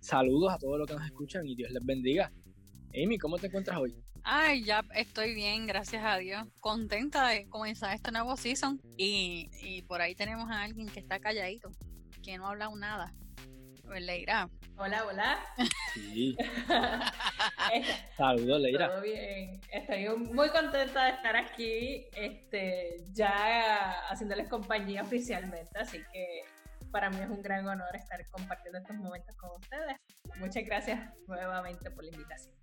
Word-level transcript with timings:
Saludos 0.00 0.52
a 0.52 0.58
todos 0.58 0.78
los 0.78 0.86
que 0.86 0.94
nos 0.94 1.04
escuchan 1.06 1.46
y 1.46 1.54
Dios 1.54 1.70
les 1.70 1.84
bendiga. 1.84 2.30
Amy, 2.94 3.18
¿cómo 3.18 3.38
te 3.38 3.46
encuentras 3.46 3.78
hoy? 3.78 3.96
Ay, 4.22 4.64
ya 4.64 4.82
estoy 4.94 5.34
bien, 5.34 5.66
gracias 5.66 6.02
a 6.04 6.18
Dios. 6.18 6.46
Contenta 6.60 7.28
de 7.28 7.48
comenzar 7.48 7.94
este 7.94 8.10
nuevo 8.10 8.36
season. 8.36 8.80
Y, 8.96 9.50
y 9.62 9.82
por 9.82 10.00
ahí 10.00 10.14
tenemos 10.14 10.50
a 10.50 10.62
alguien 10.62 10.88
que 10.88 11.00
está 11.00 11.18
calladito, 11.20 11.70
que 12.22 12.36
no 12.36 12.46
ha 12.46 12.50
hablado 12.50 12.76
nada. 12.76 13.12
Pues 13.86 14.02
Leira. 14.02 14.48
Hola, 14.76 15.04
hola. 15.06 15.38
Sí. 15.94 16.36
Saludos, 18.16 18.60
Leira. 18.60 18.88
Todo 18.88 19.02
bien. 19.02 19.60
Estoy 19.70 20.08
muy 20.32 20.48
contenta 20.48 21.04
de 21.04 21.10
estar 21.12 21.36
aquí, 21.36 22.06
este, 22.16 23.04
ya 23.12 24.00
haciéndoles 24.08 24.48
compañía 24.48 25.02
oficialmente, 25.02 25.78
así 25.78 25.98
que 26.12 26.42
para 26.94 27.10
mí 27.10 27.18
es 27.20 27.28
un 27.28 27.42
gran 27.42 27.66
honor 27.66 27.96
estar 27.96 28.24
compartiendo 28.28 28.78
estos 28.78 28.94
momentos 28.94 29.34
con 29.34 29.50
ustedes. 29.60 29.96
Muchas 30.36 30.64
gracias 30.64 31.12
nuevamente 31.26 31.90
por 31.90 32.04
la 32.04 32.12
invitación. 32.12 32.54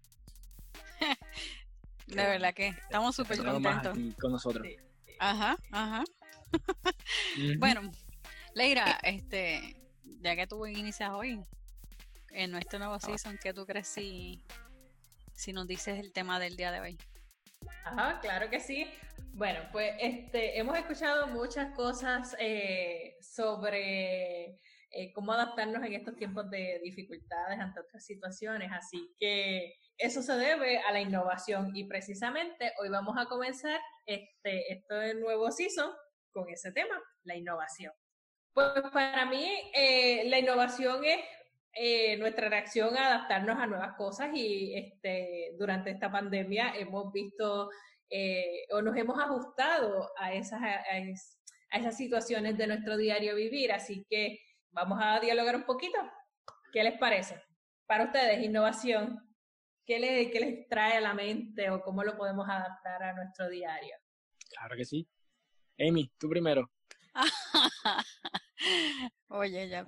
De 2.07 2.15
verdad 2.15 2.53
que 2.53 2.67
estamos 2.67 3.13
súper 3.13 3.43
contentos. 3.43 3.97
Con 4.17 4.31
nosotros. 4.31 4.65
Ajá, 5.19 5.57
ajá. 5.73 6.05
bueno, 7.59 7.91
Leira, 8.55 8.99
este, 9.03 9.75
ya 10.21 10.37
que 10.37 10.47
tú 10.47 10.65
inicias 10.65 11.09
hoy 11.09 11.43
en 12.29 12.51
nuestro 12.51 12.79
nuevo 12.79 12.93
ah. 12.93 13.01
season, 13.01 13.37
¿qué 13.37 13.53
tú 13.53 13.65
crees 13.65 13.89
si, 13.89 14.45
si 15.33 15.51
nos 15.51 15.67
dices 15.67 15.99
el 15.99 16.13
tema 16.13 16.39
del 16.39 16.55
día 16.55 16.71
de 16.71 16.79
hoy? 16.79 16.97
Ajá, 17.83 18.21
claro 18.21 18.49
que 18.49 18.61
sí. 18.61 18.89
Bueno, 19.33 19.61
pues 19.71 19.93
este, 19.99 20.59
hemos 20.59 20.77
escuchado 20.77 21.27
muchas 21.27 21.73
cosas 21.73 22.35
eh, 22.37 23.15
sobre 23.21 24.59
eh, 24.91 25.13
cómo 25.15 25.31
adaptarnos 25.31 25.83
en 25.83 25.93
estos 25.93 26.15
tiempos 26.17 26.49
de 26.49 26.81
dificultades 26.83 27.57
ante 27.57 27.79
otras 27.79 28.05
situaciones, 28.05 28.69
así 28.73 29.15
que 29.17 29.73
eso 29.97 30.21
se 30.21 30.33
debe 30.33 30.79
a 30.79 30.91
la 30.91 30.99
innovación 30.99 31.75
y 31.75 31.85
precisamente 31.85 32.73
hoy 32.79 32.89
vamos 32.89 33.15
a 33.17 33.25
comenzar 33.25 33.79
este, 34.05 34.73
este 34.73 35.15
nuevo 35.15 35.49
season 35.49 35.91
con 36.31 36.49
ese 36.49 36.73
tema, 36.73 37.01
la 37.23 37.35
innovación. 37.35 37.93
Pues 38.53 38.67
para 38.91 39.25
mí 39.25 39.47
eh, 39.73 40.29
la 40.29 40.39
innovación 40.39 41.03
es 41.05 42.19
nuestra 42.19 42.49
reacción 42.49 42.97
a 42.97 43.07
adaptarnos 43.07 43.57
a 43.57 43.65
nuevas 43.65 43.95
cosas 43.95 44.29
y 44.33 44.75
este, 44.75 45.55
durante 45.57 45.89
esta 45.89 46.11
pandemia 46.11 46.73
hemos 46.75 47.13
visto 47.13 47.69
eh, 48.11 48.67
o 48.71 48.81
nos 48.81 48.95
hemos 48.97 49.17
ajustado 49.17 50.11
a 50.17 50.33
esas, 50.33 50.61
a, 50.61 50.97
esas 51.71 51.95
situaciones 51.95 52.57
de 52.57 52.67
nuestro 52.67 52.97
diario 52.97 53.35
vivir. 53.35 53.71
Así 53.71 54.05
que 54.09 54.39
vamos 54.71 54.99
a 55.01 55.19
dialogar 55.21 55.55
un 55.55 55.63
poquito. 55.63 55.97
¿Qué 56.73 56.83
les 56.83 56.99
parece? 56.99 57.41
Para 57.87 58.03
ustedes, 58.05 58.43
innovación, 58.43 59.19
¿qué 59.85 59.99
les, 59.99 60.31
qué 60.31 60.39
les 60.41 60.67
trae 60.67 60.97
a 60.97 61.01
la 61.01 61.13
mente 61.13 61.69
o 61.69 61.81
cómo 61.81 62.03
lo 62.03 62.17
podemos 62.17 62.47
adaptar 62.49 63.01
a 63.01 63.13
nuestro 63.13 63.49
diario? 63.49 63.95
Claro 64.49 64.75
que 64.75 64.85
sí. 64.85 65.07
Amy, 65.79 66.11
tú 66.17 66.29
primero. 66.29 66.69
Oye, 69.29 69.69
ya. 69.69 69.85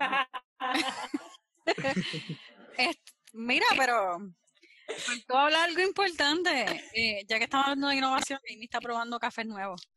mira, 3.34 3.66
pero 3.78 4.18
faltó 4.98 5.38
hablar 5.38 5.70
algo 5.70 5.82
importante. 5.82 6.66
Eh, 6.94 7.26
ya 7.28 7.38
que 7.38 7.46
estamos 7.46 7.68
hablando 7.68 7.88
de 7.90 7.96
innovación, 7.96 8.40
Amy 8.50 8.66
está 8.66 8.80
probando 8.80 9.20
cafés 9.20 9.46
nuevos. 9.46 9.90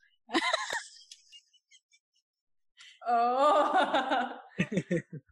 oh. 3.07 4.41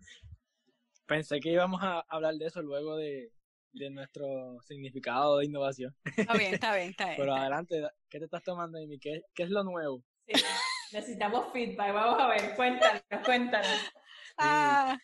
Pensé 1.07 1.41
que 1.41 1.51
íbamos 1.51 1.83
a 1.83 2.01
hablar 2.09 2.35
de 2.35 2.47
eso 2.47 2.63
luego 2.63 2.97
de, 2.97 3.31
de 3.73 3.91
nuestro 3.91 4.61
significado 4.63 5.39
de 5.39 5.47
innovación. 5.47 5.95
Está 6.17 6.33
bien, 6.35 6.55
está 6.55 6.75
bien, 6.75 6.91
está 6.91 7.05
bien. 7.07 7.17
Pero 7.19 7.35
adelante, 7.35 7.83
¿qué 8.09 8.19
te 8.19 8.25
estás 8.25 8.43
tomando, 8.43 8.79
Amy? 8.79 8.99
¿Qué, 8.99 9.23
qué 9.35 9.43
es 9.43 9.51
lo 9.51 9.65
nuevo? 9.65 10.03
Sí, 10.27 10.43
necesitamos 10.93 11.53
feedback. 11.53 11.93
Vamos 11.93 12.21
a 12.21 12.29
ver, 12.29 12.55
cuéntanos, 12.57 13.03
cuéntanos. 13.25 13.93
Ah, 14.39 14.97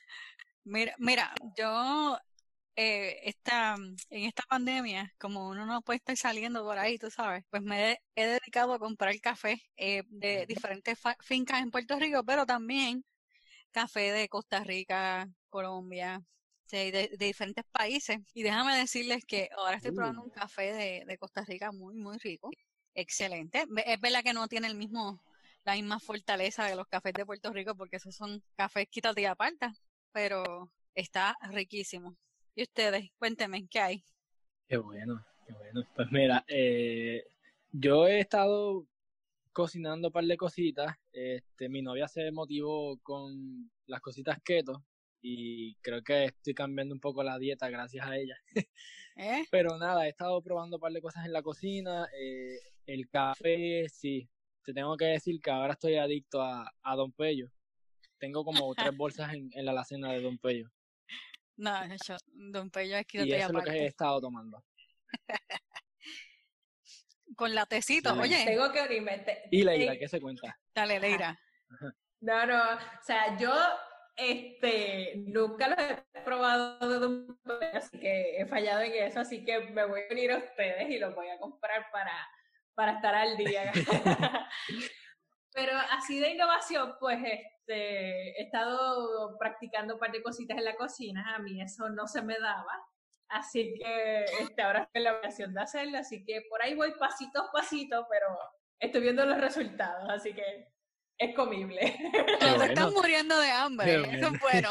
Mira, 0.65 0.95
mira, 0.99 1.33
yo 1.57 2.19
eh, 2.83 3.29
esta, 3.29 3.75
en 3.75 4.25
esta 4.25 4.43
pandemia, 4.49 5.13
como 5.19 5.51
uno 5.51 5.67
no 5.67 5.83
puede 5.83 5.99
estar 5.99 6.17
saliendo 6.17 6.65
por 6.65 6.79
ahí, 6.79 6.99
tú 6.99 7.11
sabes, 7.11 7.45
pues 7.51 7.63
me 7.63 8.01
he, 8.15 8.27
dedicado 8.27 8.73
a 8.73 8.79
comprar 8.79 9.21
café 9.21 9.61
eh, 9.77 10.03
de 10.09 10.47
diferentes 10.47 10.99
fincas 11.21 11.61
en 11.61 11.71
Puerto 11.71 11.99
Rico, 11.99 12.25
pero 12.25 12.47
también 12.47 13.05
café 13.71 14.13
de 14.13 14.31
Costa 14.31 14.65
Rica, 14.65 15.29
Colombia, 15.51 16.23
de, 16.71 17.15
diferentes 17.19 17.65
países. 17.71 18.19
Y 18.33 18.43
déjame 18.43 18.75
decirles 18.79 19.27
que 19.27 19.51
ahora 19.59 19.77
estoy 19.77 19.93
probando 19.93 20.23
uh. 20.23 20.25
un 20.25 20.31
café 20.31 20.73
de, 20.73 21.05
de 21.07 21.19
Costa 21.19 21.45
Rica 21.45 21.73
muy, 21.73 21.95
muy 21.97 22.17
rico. 22.17 22.51
Excelente. 22.95 23.67
Es 23.85 24.01
verdad 24.01 24.23
que 24.25 24.33
no 24.33 24.49
tiene 24.49 24.69
el 24.69 24.75
mismo, 24.75 25.23
la 25.65 25.75
misma 25.75 26.01
fortaleza 26.01 26.65
de 26.65 26.77
los 26.77 26.89
cafés 26.89 27.13
de 27.13 27.27
Puerto 27.27 27.53
Rico 27.53 27.75
porque 27.75 27.97
esos 27.97 28.17
son 28.17 28.43
cafés 28.57 28.89
quítate 28.89 29.21
y 29.21 29.27
aparta, 29.27 29.75
pero 30.13 30.73
está 30.95 31.37
riquísimo. 31.51 32.17
¿Y 32.55 32.63
ustedes? 32.63 33.11
Cuéntenme, 33.19 33.67
¿qué 33.69 33.81
hay? 33.81 34.05
Qué 34.69 34.77
bueno, 34.77 35.25
qué 35.47 35.53
bueno. 35.53 35.87
Pues 35.95 36.11
mira, 36.11 36.45
eh, 36.49 37.25
yo 37.71 38.07
he 38.07 38.21
estado 38.21 38.87
cocinando 39.53 40.09
un 40.09 40.13
par 40.13 40.25
de 40.25 40.37
cositas. 40.37 40.97
Este, 41.13 41.69
mi 41.69 41.83
novia 41.83 42.09
se 42.09 42.31
motivó 42.33 42.99
con 43.03 43.71
las 43.87 44.01
cositas 44.01 44.39
keto 44.43 44.85
y 45.23 45.75
creo 45.77 46.03
que 46.03 46.27
estoy 46.27 46.55
cambiando 46.55 46.95
un 46.95 47.01
poco 47.01 47.23
la 47.23 47.39
dieta 47.39 47.69
gracias 47.69 48.07
a 48.07 48.17
ella. 48.17 48.37
¿Eh? 49.17 49.45
Pero 49.51 49.77
nada, 49.79 50.07
he 50.07 50.11
estado 50.11 50.41
probando 50.43 50.77
un 50.77 50.81
par 50.81 50.93
de 50.93 51.03
cosas 51.03 51.27
en 51.27 51.33
la 51.33 51.43
cocina. 51.43 52.09
Eh, 52.19 52.59
el 52.87 53.09
café, 53.09 53.89
sí. 53.89 54.29
Te 54.65 54.73
tengo 54.73 54.97
que 54.97 55.07
decir 55.07 55.41
que 55.41 55.51
ahora 55.51 55.75
estoy 55.75 55.97
adicto 55.97 56.43
a, 56.43 56.71
a 56.83 56.97
Don 56.97 57.13
Pello. 57.13 57.51
Tengo 58.19 58.45
como 58.45 58.75
tres 58.75 58.97
bolsas 58.97 59.35
en, 59.35 59.51
en 59.55 59.65
la 59.65 59.73
alacena 59.73 60.13
de 60.13 60.23
Don 60.23 60.39
Pello. 60.39 60.71
No, 61.61 61.73
yo, 62.09 62.17
Don 62.27 62.71
Pello 62.71 62.97
es 62.97 63.07
que 63.07 63.23
Y 63.25 63.33
eso 63.35 63.47
es 63.49 63.53
lo 63.53 63.63
que 63.63 63.71
he 63.71 63.87
estado 63.87 64.21
tomando. 64.21 64.65
Con 67.37 67.55
la 67.55 67.65
tecito, 67.67 68.13
oye. 68.15 68.45
Tengo 68.45 68.73
que 68.73 68.83
unirme. 68.83 69.25
y 69.51 69.63
Leira, 69.63 69.97
¿qué 69.97 70.09
se 70.09 70.21
cuenta? 70.21 70.59
Dale, 70.75 70.99
Leira. 70.99 71.39
No, 72.21 72.45
no, 72.45 72.61
o 72.75 73.03
sea, 73.03 73.39
yo 73.39 73.55
este 74.17 75.15
nunca 75.17 75.69
lo 75.69 75.77
he 75.77 76.03
probado 76.25 76.89
de 76.89 76.99
Don 76.99 77.39
Pello, 77.45 77.79
así 77.79 77.99
que 77.99 78.41
he 78.41 78.47
fallado 78.47 78.81
en 78.81 78.93
eso, 78.93 79.21
así 79.21 79.45
que 79.45 79.61
me 79.61 79.87
voy 79.87 80.01
a 80.01 80.13
unir 80.13 80.33
a 80.33 80.39
ustedes 80.39 80.91
y 80.91 80.99
lo 80.99 81.15
voy 81.15 81.29
a 81.29 81.39
comprar 81.39 81.87
para, 81.93 82.13
para 82.75 82.93
estar 82.95 83.15
al 83.15 83.37
día. 83.37 83.73
Pero 85.53 85.73
así 85.91 86.21
de 86.21 86.31
innovación, 86.31 86.95
pues 87.01 87.19
este, 87.25 88.41
he 88.41 88.43
estado 88.45 89.37
practicando 89.39 89.95
un 89.95 90.01
par 90.01 90.13
de 90.13 90.23
cositas 90.23 90.57
en 90.57 90.65
la 90.65 90.77
cocina, 90.77 91.35
a 91.35 91.39
mí 91.41 91.61
eso 91.61 91.89
no 91.91 92.07
se 92.07 92.23
me 92.23 92.39
daba, 92.39 92.87
así 93.29 93.75
que 93.75 94.25
este, 94.41 94.63
ahora 94.63 94.83
estoy 94.83 95.01
en 95.01 95.05
la 95.05 95.15
ocasión 95.15 95.55
de 95.55 95.61
hacerlo, 95.61 95.99
así 95.99 96.25
que 96.25 96.43
por 96.49 96.63
ahí 96.63 96.75
voy 96.75 96.93
pasito 96.99 97.43
a 97.43 97.53
pasito, 97.53 98.07
pero 98.09 98.27
estoy 98.79 99.03
viendo 99.03 99.25
los 99.27 99.41
resultados, 99.41 100.09
así 100.09 100.33
que 100.33 100.69
es 101.19 101.35
comible. 101.35 101.97
No 102.41 102.59
te 102.59 102.67
estás 102.67 102.93
muriendo 102.93 103.39
de 103.39 103.51
hambre, 103.51 103.95
eso 104.13 104.35
es 104.35 104.41
bueno. 104.41 104.71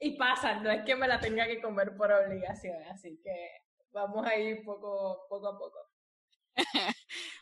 y 0.00 0.16
pasa, 0.16 0.54
no 0.54 0.70
es 0.70 0.84
que 0.84 0.96
me 0.96 1.06
la 1.06 1.20
tenga 1.20 1.46
que 1.46 1.60
comer 1.60 1.96
por 1.96 2.10
obligación, 2.10 2.82
así 2.84 3.20
que 3.22 3.67
vamos 3.92 4.26
a 4.26 4.36
ir 4.36 4.64
poco, 4.64 5.26
poco 5.28 5.48
a 5.48 5.58
poco. 5.58 5.78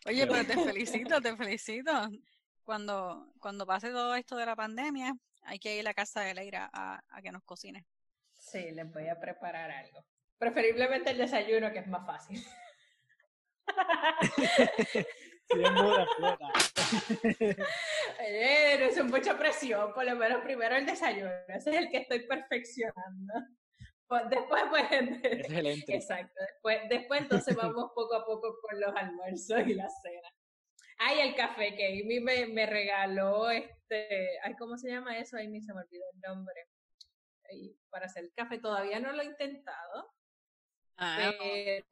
Oye, 0.07 0.27
pero 0.27 0.45
te 0.45 0.55
felicito, 0.65 1.21
te 1.21 1.37
felicito. 1.37 1.93
Cuando, 2.65 3.33
cuando 3.41 3.67
pase 3.67 3.91
todo 3.91 4.15
esto 4.15 4.37
de 4.37 4.47
la 4.47 4.57
pandemia, 4.57 5.15
hay 5.43 5.59
que 5.59 5.75
ir 5.75 5.81
a 5.81 5.91
la 5.91 5.95
casa 5.95 6.23
de 6.23 6.35
Leira 6.35 6.69
a, 6.73 7.01
a 7.09 7.23
que 7.23 7.31
nos 7.31 7.45
cocine. 7.45 7.87
Sí, 8.33 8.71
les 8.73 8.93
voy 8.93 9.09
a 9.09 9.19
preparar 9.19 9.71
algo. 9.71 10.05
Preferiblemente 10.39 11.11
el 11.11 11.19
desayuno, 11.19 11.73
que 11.73 11.79
es 11.79 11.87
más 11.87 12.05
fácil. 12.05 12.45
Sí, 15.49 15.63
es. 15.63 15.69
Oye, 18.19 18.79
no 18.79 18.85
es 18.87 19.05
mucha 19.05 19.39
presión, 19.39 19.93
por 19.95 20.05
lo 20.05 20.17
menos 20.17 20.43
primero 20.43 20.75
el 20.75 20.87
desayuno. 20.87 21.31
Ese 21.49 21.71
es 21.71 21.77
el 21.77 21.91
que 21.91 21.99
estoy 21.99 22.27
perfeccionando. 22.27 23.35
Pues, 24.09 24.23
después, 24.31 24.63
pues, 24.71 24.85
exacto. 25.89 26.41
Después, 26.41 26.89
después 26.89 27.21
entonces 27.23 27.57
vamos 27.75 27.91
poco 27.95 28.15
a 28.15 28.25
poco 28.25 28.59
con 28.61 28.81
los 28.81 28.95
almuerzos 28.95 29.67
y 29.67 29.75
la 29.75 29.89
cena. 30.03 30.29
Ay, 30.99 31.21
el 31.21 31.35
café 31.35 31.75
que 31.75 31.87
Amy 31.87 32.21
me, 32.21 32.47
me 32.47 32.67
regaló, 32.67 33.51
este, 33.51 34.39
ay, 34.43 34.55
¿cómo 34.59 34.79
se 34.79 34.91
llama 34.91 35.19
eso? 35.19 35.37
Amy 35.37 35.61
se 35.61 35.75
me 35.75 35.81
olvidó 35.81 36.05
el 36.15 36.21
nombre. 36.21 36.69
para 37.91 38.07
hacer 38.07 38.25
el 38.25 38.33
café 38.33 38.59
todavía 38.59 39.01
no 39.01 39.13
lo 39.13 39.23
he 39.23 39.27
intentado. 39.27 40.15
Ah, 40.97 41.33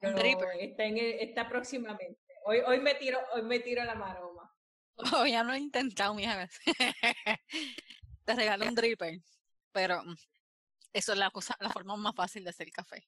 pero 0.00 0.50
está, 0.58 0.84
en 0.84 0.96
está 0.96 1.48
próximamente. 1.48 2.20
Hoy, 2.46 2.60
hoy 2.66 2.80
me 2.80 2.94
tiro, 2.94 3.18
hoy 3.34 3.42
me 3.42 3.58
tiro 3.60 3.84
la 3.84 3.94
maroma. 3.94 4.50
Oh, 5.12 5.26
ya 5.26 5.42
lo 5.42 5.52
he 5.52 5.58
intentado, 5.58 6.14
mija. 6.14 6.48
Te 8.24 8.34
regalo 8.34 8.64
un 8.64 8.76
dripper, 8.76 9.18
pero 9.72 10.02
mm, 10.04 10.14
eso 10.94 11.12
es 11.12 11.18
la 11.18 11.30
cosa, 11.30 11.56
la 11.60 11.70
forma 11.70 11.96
más 11.96 12.14
fácil 12.14 12.44
de 12.44 12.50
hacer 12.50 12.70
café. 12.70 13.06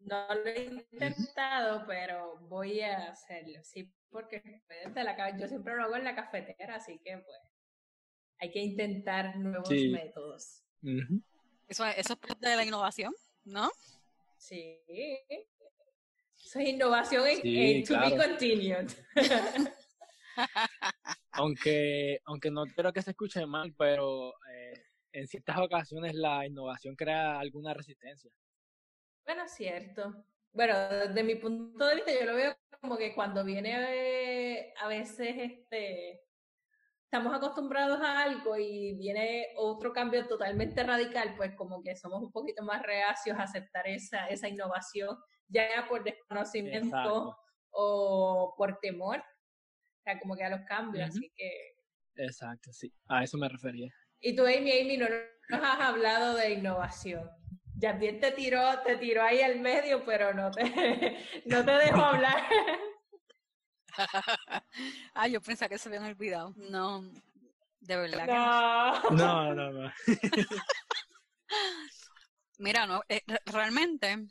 No 0.00 0.34
lo 0.34 0.46
he 0.46 0.64
intentado, 0.64 1.84
pero 1.86 2.38
voy 2.48 2.80
a 2.80 3.10
hacerlo, 3.10 3.62
sí, 3.64 3.92
porque 4.10 4.62
la, 4.94 5.36
yo 5.36 5.48
siempre 5.48 5.74
lo 5.74 5.84
hago 5.84 5.96
en 5.96 6.04
la 6.04 6.14
cafetera, 6.14 6.76
así 6.76 7.00
que 7.04 7.18
pues 7.18 7.38
hay 8.38 8.50
que 8.50 8.60
intentar 8.60 9.36
nuevos 9.36 9.68
métodos. 9.70 10.64
eso, 11.66 11.84
eso 11.86 12.12
es 12.12 12.18
parte 12.18 12.48
de 12.48 12.56
la 12.56 12.64
innovación, 12.64 13.12
¿no? 13.44 13.70
Sí. 14.36 14.78
Eso 15.28 16.60
es 16.60 16.68
innovación 16.68 17.24
en, 17.26 17.84
to 17.84 17.98
be 17.98 18.16
continued. 18.16 18.90
aunque, 21.32 22.20
aunque 22.24 22.50
no 22.50 22.64
quiero 22.66 22.92
que 22.92 23.02
se 23.02 23.10
escuche 23.10 23.44
mal, 23.46 23.74
pero 23.76 24.32
eh, 24.52 24.87
en 25.12 25.26
ciertas 25.26 25.58
ocasiones 25.58 26.14
la 26.14 26.46
innovación 26.46 26.96
crea 26.96 27.38
alguna 27.38 27.74
resistencia. 27.74 28.30
Bueno, 29.24 29.46
cierto. 29.48 30.24
Bueno, 30.52 30.74
desde 30.88 31.22
mi 31.22 31.36
punto 31.36 31.86
de 31.86 31.96
vista, 31.96 32.12
yo 32.12 32.26
lo 32.26 32.34
veo 32.34 32.56
como 32.80 32.96
que 32.96 33.14
cuando 33.14 33.44
viene 33.44 34.72
a 34.80 34.88
veces 34.88 35.34
este 35.36 36.22
estamos 37.10 37.34
acostumbrados 37.34 38.00
a 38.02 38.22
algo 38.22 38.58
y 38.58 38.92
viene 38.98 39.48
otro 39.56 39.94
cambio 39.94 40.26
totalmente 40.26 40.82
radical, 40.82 41.34
pues 41.38 41.54
como 41.56 41.82
que 41.82 41.96
somos 41.96 42.22
un 42.22 42.30
poquito 42.30 42.62
más 42.62 42.82
reacios 42.82 43.38
a 43.38 43.44
aceptar 43.44 43.88
esa, 43.88 44.26
esa 44.26 44.46
innovación, 44.46 45.16
ya 45.46 45.86
por 45.88 46.04
desconocimiento 46.04 47.34
o 47.70 48.54
por 48.58 48.78
temor, 48.80 49.20
o 49.20 50.02
sea, 50.04 50.20
como 50.20 50.36
que 50.36 50.44
a 50.44 50.50
los 50.50 50.60
cambios, 50.66 51.08
así 51.08 51.32
que... 51.34 51.50
Exacto, 52.16 52.74
sí, 52.74 52.92
a 53.08 53.24
eso 53.24 53.38
me 53.38 53.48
refería. 53.48 53.90
Y 54.20 54.34
tú, 54.34 54.42
Amy, 54.42 54.72
Amy, 54.80 54.96
no 54.96 55.06
nos 55.08 55.62
has 55.62 55.80
hablado 55.80 56.34
de 56.34 56.52
innovación. 56.52 57.30
Yadier 57.76 58.20
te 58.20 58.32
tiró, 58.32 58.80
te 58.84 58.96
tiró 58.96 59.22
ahí 59.22 59.40
al 59.40 59.60
medio, 59.60 60.04
pero 60.04 60.34
no 60.34 60.50
te, 60.50 60.62
no 61.46 61.64
te 61.64 61.70
dejó 61.72 62.02
hablar. 62.02 62.42
ah, 65.14 65.28
yo 65.28 65.40
pensaba 65.40 65.68
que 65.68 65.78
se 65.78 65.88
habían 65.88 66.04
olvidado. 66.04 66.52
No, 66.56 67.02
de 67.80 67.96
verdad 67.96 68.26
no. 68.26 69.08
que 69.08 69.14
no. 69.14 69.54
No, 69.54 69.72
no, 69.72 69.92
Mira, 72.58 72.86
no, 72.86 73.02
eh, 73.08 73.22
realmente, 73.46 74.26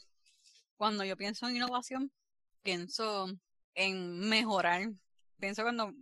cuando 0.75 1.05
yo 1.05 1.15
pienso 1.15 1.47
en 1.47 1.55
innovación, 1.55 2.11
pienso 2.61 3.27
en 3.73 4.19
mejorar. 4.27 4.89
Pienso 5.39 5.63
cuando 5.63 5.93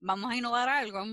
vamos 0.00 0.30
a 0.30 0.36
innovar 0.36 0.68
algo, 0.68 1.06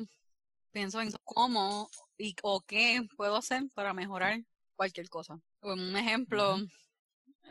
pienso 0.72 1.02
en 1.02 1.12
cómo 1.24 1.90
y 2.18 2.36
o 2.44 2.62
qué 2.62 3.08
puedo 3.16 3.36
hacer 3.36 3.64
para 3.74 3.94
mejorar 3.94 4.42
cualquier 4.76 5.10
cosa. 5.10 5.40
Un 5.62 5.96
ejemplo, 5.96 6.58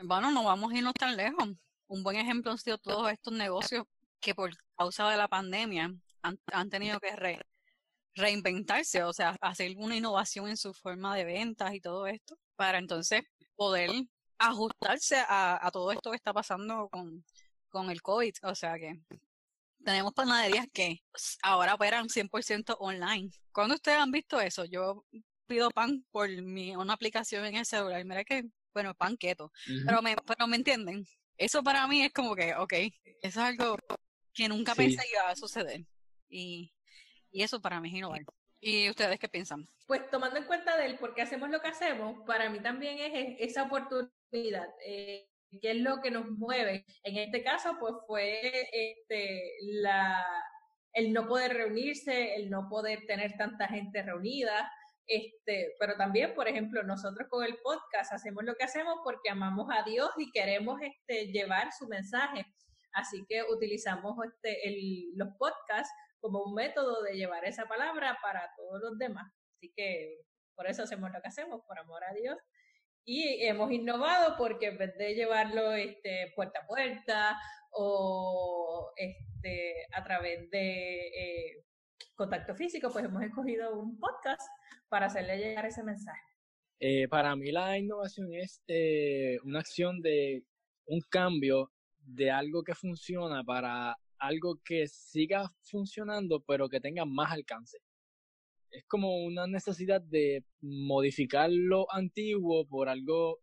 bueno, 0.03 0.31
no 0.31 0.43
vamos 0.43 0.71
a 0.71 0.77
irnos 0.77 0.93
tan 0.93 1.15
lejos. 1.15 1.49
Un 1.87 2.03
buen 2.03 2.17
ejemplo 2.17 2.51
han 2.51 2.57
sido 2.57 2.77
todos 2.77 3.11
estos 3.11 3.33
negocios 3.33 3.85
que 4.19 4.35
por 4.35 4.51
causa 4.77 5.09
de 5.09 5.17
la 5.17 5.27
pandemia 5.27 5.93
han, 6.21 6.69
tenido 6.69 6.99
que 6.99 7.39
reinventarse, 8.15 9.03
o 9.03 9.13
sea, 9.13 9.37
hacer 9.41 9.75
una 9.77 9.95
innovación 9.95 10.49
en 10.49 10.57
su 10.57 10.73
forma 10.73 11.15
de 11.15 11.25
ventas 11.25 11.73
y 11.73 11.81
todo 11.81 12.07
esto, 12.07 12.37
para 12.55 12.77
entonces 12.77 13.23
poder 13.55 13.89
ajustarse 14.37 15.17
a, 15.27 15.69
todo 15.71 15.91
esto 15.91 16.11
que 16.11 16.17
está 16.17 16.33
pasando 16.33 16.89
con, 16.89 17.23
con 17.69 17.89
el 17.89 18.01
COVID. 18.01 18.33
O 18.43 18.55
sea 18.55 18.77
que 18.77 18.99
tenemos 19.89 20.13
panaderías 20.13 20.67
que 20.71 21.01
ahora 21.41 21.73
operan 21.73 22.07
100% 22.09 22.75
online. 22.79 23.31
¿Cuándo 23.51 23.73
ustedes 23.73 23.97
han 23.97 24.11
visto 24.11 24.39
eso? 24.39 24.63
Yo 24.65 25.03
pido 25.47 25.71
pan 25.71 26.05
por 26.11 26.29
mi, 26.29 26.75
una 26.75 26.93
aplicación 26.93 27.43
en 27.45 27.55
el 27.55 27.65
celular. 27.65 28.05
Mira 28.05 28.23
que, 28.23 28.43
bueno, 28.71 28.93
pan 28.93 29.17
keto. 29.17 29.51
pero, 29.87 30.03
me, 30.03 30.15
pero 30.27 30.45
me 30.45 30.57
entienden. 30.57 31.05
Eso 31.37 31.63
para 31.63 31.87
mí 31.87 32.03
es 32.03 32.13
como 32.13 32.35
que, 32.35 32.53
ok, 32.53 32.73
eso 32.73 32.91
es 33.23 33.37
algo 33.37 33.77
que 34.31 34.47
nunca 34.47 34.75
pensé 34.75 34.97
que 34.97 35.13
iba 35.13 35.27
a 35.27 35.35
suceder. 35.35 35.81
Y, 36.29 36.71
y 37.31 37.41
eso 37.41 37.59
para 37.59 37.81
mí 37.81 37.89
es 37.89 37.95
innovar. 37.95 38.21
¿Y 38.61 38.89
ustedes 38.89 39.17
qué 39.17 39.27
piensan? 39.27 39.67
Pues 39.87 40.07
tomando 40.11 40.37
en 40.37 40.45
cuenta 40.45 40.77
del 40.77 40.99
por 40.99 41.15
qué 41.15 41.23
hacemos 41.23 41.49
lo 41.49 41.61
que 41.61 41.69
hacemos, 41.69 42.23
para 42.27 42.49
mí 42.51 42.59
también 42.59 42.99
es 42.99 43.37
esa 43.39 43.63
oportunidad. 43.63 44.67
Eh, 44.85 45.27
¿Qué 45.61 45.71
es 45.71 45.77
lo 45.77 46.01
que 46.01 46.11
nos 46.11 46.29
mueve? 46.29 46.85
En 47.03 47.17
este 47.17 47.43
caso, 47.43 47.77
pues 47.79 47.93
fue 48.05 48.67
este, 48.71 49.57
el 50.93 51.13
no 51.13 51.27
poder 51.27 51.53
reunirse, 51.53 52.35
el 52.35 52.49
no 52.49 52.67
poder 52.69 53.05
tener 53.07 53.35
tanta 53.37 53.67
gente 53.67 54.03
reunida, 54.03 54.71
este, 55.09 55.75
pero 55.79 55.97
también, 55.97 56.35
por 56.35 56.47
ejemplo, 56.47 56.83
nosotros 56.83 57.27
con 57.29 57.43
el 57.43 57.57
podcast 57.63 58.13
hacemos 58.13 58.43
lo 58.43 58.53
que 58.53 58.65
hacemos 58.65 58.99
porque 59.03 59.31
amamos 59.31 59.67
a 59.75 59.83
Dios 59.83 60.11
y 60.17 60.31
queremos 60.31 60.79
este, 60.81 61.31
llevar 61.31 61.71
su 61.71 61.87
mensaje. 61.87 62.45
Así 62.93 63.25
que 63.27 63.41
utilizamos 63.43 64.15
este, 64.23 64.67
el, 64.67 65.11
los 65.15 65.29
podcasts 65.39 65.91
como 66.19 66.43
un 66.43 66.53
método 66.53 67.01
de 67.01 67.15
llevar 67.15 67.43
esa 67.45 67.65
palabra 67.65 68.19
para 68.21 68.51
todos 68.55 68.81
los 68.81 68.99
demás. 68.99 69.31
Así 69.55 69.73
que 69.75 70.21
por 70.55 70.67
eso 70.67 70.83
hacemos 70.83 71.09
lo 71.11 71.19
que 71.21 71.27
hacemos, 71.27 71.61
por 71.65 71.79
amor 71.79 72.03
a 72.03 72.13
Dios. 72.13 72.37
Y 73.05 73.43
hemos 73.45 73.71
innovado 73.71 74.35
porque 74.37 74.67
en 74.67 74.77
vez 74.77 74.97
de 74.97 75.15
llevarlo 75.15 75.73
este, 75.73 76.31
puerta 76.35 76.59
a 76.59 76.67
puerta 76.67 77.39
o 77.71 78.91
este, 78.95 79.87
a 79.93 80.03
través 80.03 80.49
de 80.51 81.07
eh, 81.07 81.65
contacto 82.15 82.55
físico, 82.55 82.89
pues 82.91 83.05
hemos 83.05 83.23
escogido 83.23 83.79
un 83.79 83.97
podcast 83.99 84.41
para 84.89 85.07
hacerle 85.07 85.37
llegar 85.37 85.65
ese 85.65 85.83
mensaje. 85.83 86.21
Eh, 86.79 87.07
para 87.09 87.35
mí 87.35 87.51
la 87.51 87.77
innovación 87.77 88.33
es 88.33 88.63
eh, 88.67 89.37
una 89.43 89.59
acción 89.59 90.01
de 90.01 90.45
un 90.85 91.01
cambio 91.09 91.71
de 91.97 92.31
algo 92.31 92.63
que 92.63 92.73
funciona 92.73 93.43
para 93.43 93.97
algo 94.17 94.59
que 94.63 94.87
siga 94.87 95.49
funcionando, 95.61 96.41
pero 96.41 96.69
que 96.69 96.79
tenga 96.79 97.05
más 97.05 97.31
alcance. 97.31 97.79
Es 98.71 98.85
como 98.85 99.23
una 99.25 99.47
necesidad 99.47 100.01
de 100.01 100.43
modificar 100.61 101.49
lo 101.51 101.91
antiguo 101.91 102.67
por 102.67 102.87
algo 102.89 103.39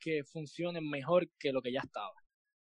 que 0.00 0.24
funcione 0.24 0.80
mejor 0.80 1.30
que 1.38 1.52
lo 1.52 1.62
que 1.62 1.72
ya 1.72 1.80
estaba. 1.80 2.14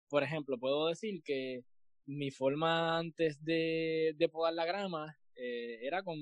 Por 0.09 0.23
ejemplo, 0.23 0.59
puedo 0.59 0.89
decir 0.89 1.23
que 1.25 1.65
mi 2.07 2.31
forma 2.31 2.99
antes 2.99 3.43
de, 3.45 4.15
podar 4.33 4.55
la 4.55 4.67
grama 4.67 5.17
eh, 5.35 5.79
era 5.83 6.03
con, 6.03 6.19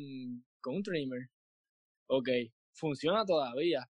con 0.61 0.77
un 0.77 0.83
trimmer. 0.83 1.29
Ok, 2.07 2.29
funciona 2.73 3.25
todavía, 3.25 3.89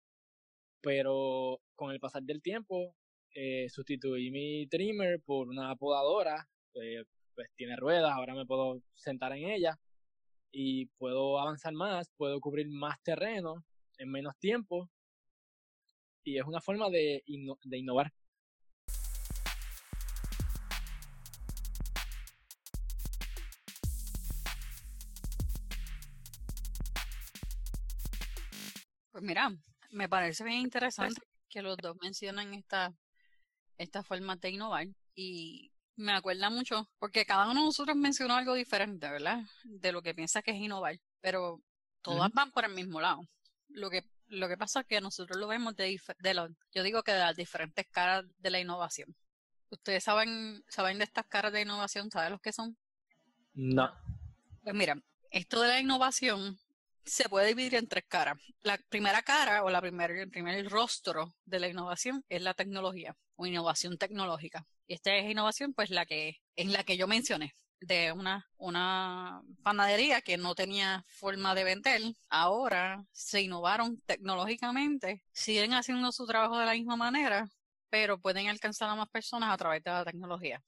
pero 0.81 1.61
con 1.75 1.93
el 1.93 2.00
pasar 2.00 2.23
del 2.23 2.43
tiempo 2.43 2.97
eh, 3.35 3.69
sustituí 3.69 4.31
mi 4.31 4.67
trimmer 4.67 5.21
por 5.21 5.49
una 5.49 5.77
podadora, 5.77 6.49
eh, 6.75 7.05
pues 7.35 7.49
tiene 7.55 7.77
ruedas, 7.77 8.12
ahora 8.12 8.35
me 8.35 8.47
puedo 8.47 8.81
sentar 8.95 9.33
en 9.33 9.50
ella 9.50 9.79
y 10.53 10.87
puedo 10.99 11.38
avanzar 11.41 11.73
más, 11.73 12.11
puedo 12.17 12.41
cubrir 12.41 12.69
más 12.69 13.00
terreno 13.03 13.65
en 13.99 14.11
menos 14.11 14.37
tiempo 14.38 14.88
y 16.25 16.38
es 16.38 16.45
una 16.45 16.61
forma 16.61 16.91
de, 16.91 17.23
de 17.65 17.79
innovar. 17.79 18.12
Pues 29.12 29.25
mira, 29.25 29.50
me 29.91 30.09
parece 30.09 30.45
bien 30.45 30.61
interesante 30.61 31.21
que 31.49 31.62
los 31.62 31.76
dos 31.79 31.97
mencionan 32.03 32.53
esta 32.55 32.95
esta 33.79 34.03
forma 34.03 34.37
de 34.37 34.50
innovar 34.50 34.87
y 35.15 35.71
me 35.97 36.12
acuerda 36.12 36.50
mucho 36.50 36.88
porque 36.99 37.25
cada 37.25 37.50
uno 37.50 37.61
de 37.61 37.67
nosotros 37.67 37.97
mencionó 37.97 38.35
algo 38.35 38.55
diferente, 38.55 39.09
¿verdad? 39.09 39.43
De 39.65 39.93
lo 39.93 40.03
que 40.03 40.15
piensa 40.15 40.43
que 40.43 40.53
es 40.53 40.59
innovar, 40.59 40.99
pero 41.21 41.61
todas 42.03 42.31
van 42.33 42.53
por 42.53 42.65
el 42.65 42.73
mismo 42.73 43.00
lado. 43.00 43.26
Lo 43.69 43.91
que 43.91 44.05
lo 44.29 44.49
que 44.49 44.57
pasa 44.57 44.81
es 44.81 44.87
que 44.87 45.00
nosotros 45.00 45.38
lo 45.38 45.47
vemos 45.47 45.76
de, 45.76 46.00
de 46.19 46.35
lo, 46.35 46.49
yo 46.73 46.83
digo 46.83 47.03
que 47.03 47.12
de 47.12 47.21
las 47.21 47.37
diferentes 47.37 47.87
caras 47.91 48.25
de 48.38 48.50
la 48.50 48.59
innovación. 48.59 49.15
¿Ustedes 49.71 50.05
saben 50.05 50.65
saben 50.69 50.99
de 50.99 51.05
estas 51.05 51.26
caras 51.26 51.53
de 51.53 51.62
innovación? 51.62 52.11
¿Saben 52.11 52.33
los 52.33 52.41
que 52.41 52.53
son? 52.53 52.76
No. 53.55 53.91
Pues 54.62 54.75
mira, 54.75 55.00
esto 55.31 55.62
de 55.62 55.69
la 55.69 55.81
innovación 55.81 56.59
se 57.05 57.29
puede 57.29 57.49
dividir 57.49 57.76
en 57.76 57.88
tres 57.88 58.05
caras. 58.09 58.38
La 58.62 58.79
primera 58.88 59.23
cara 59.23 59.62
o 59.62 59.71
la 59.71 59.81
primer, 59.81 60.11
el 60.11 60.31
primer 60.31 60.69
rostro 60.69 61.35
de 61.45 61.61
la 61.61 61.69
innovación 61.69 62.25
es 62.29 62.43
la 62.43 62.55
tecnología 62.55 63.17
o 63.37 63.47
innovación 63.47 63.97
tecnológica. 63.97 64.67
Y 64.87 64.95
esta 64.95 65.14
es 65.16 65.31
innovación, 65.31 65.75
pues 65.75 65.90
la 65.90 66.07
que 66.07 66.37
es 66.55 66.66
la 66.69 66.85
que 66.85 66.97
yo 66.97 67.07
mencioné 67.07 67.55
de 67.81 68.12
una, 68.12 68.49
una 68.57 69.43
panadería 69.62 70.21
que 70.21 70.37
no 70.37 70.55
tenía 70.55 71.05
forma 71.09 71.55
de 71.55 71.64
vender. 71.64 72.00
Ahora 72.28 73.05
se 73.12 73.43
innovaron 73.43 74.00
tecnológicamente, 74.07 75.23
siguen 75.33 75.75
haciendo 75.75 76.12
su 76.12 76.26
trabajo 76.26 76.59
de 76.59 76.66
la 76.66 76.73
misma 76.73 76.97
manera, 76.97 77.49
pero 77.90 78.21
pueden 78.21 78.49
alcanzar 78.49 78.88
a 78.88 78.95
más 78.95 79.09
personas 79.09 79.52
a 79.52 79.57
través 79.57 79.83
de 79.83 79.90
la 79.90 80.05
tecnología. 80.05 80.62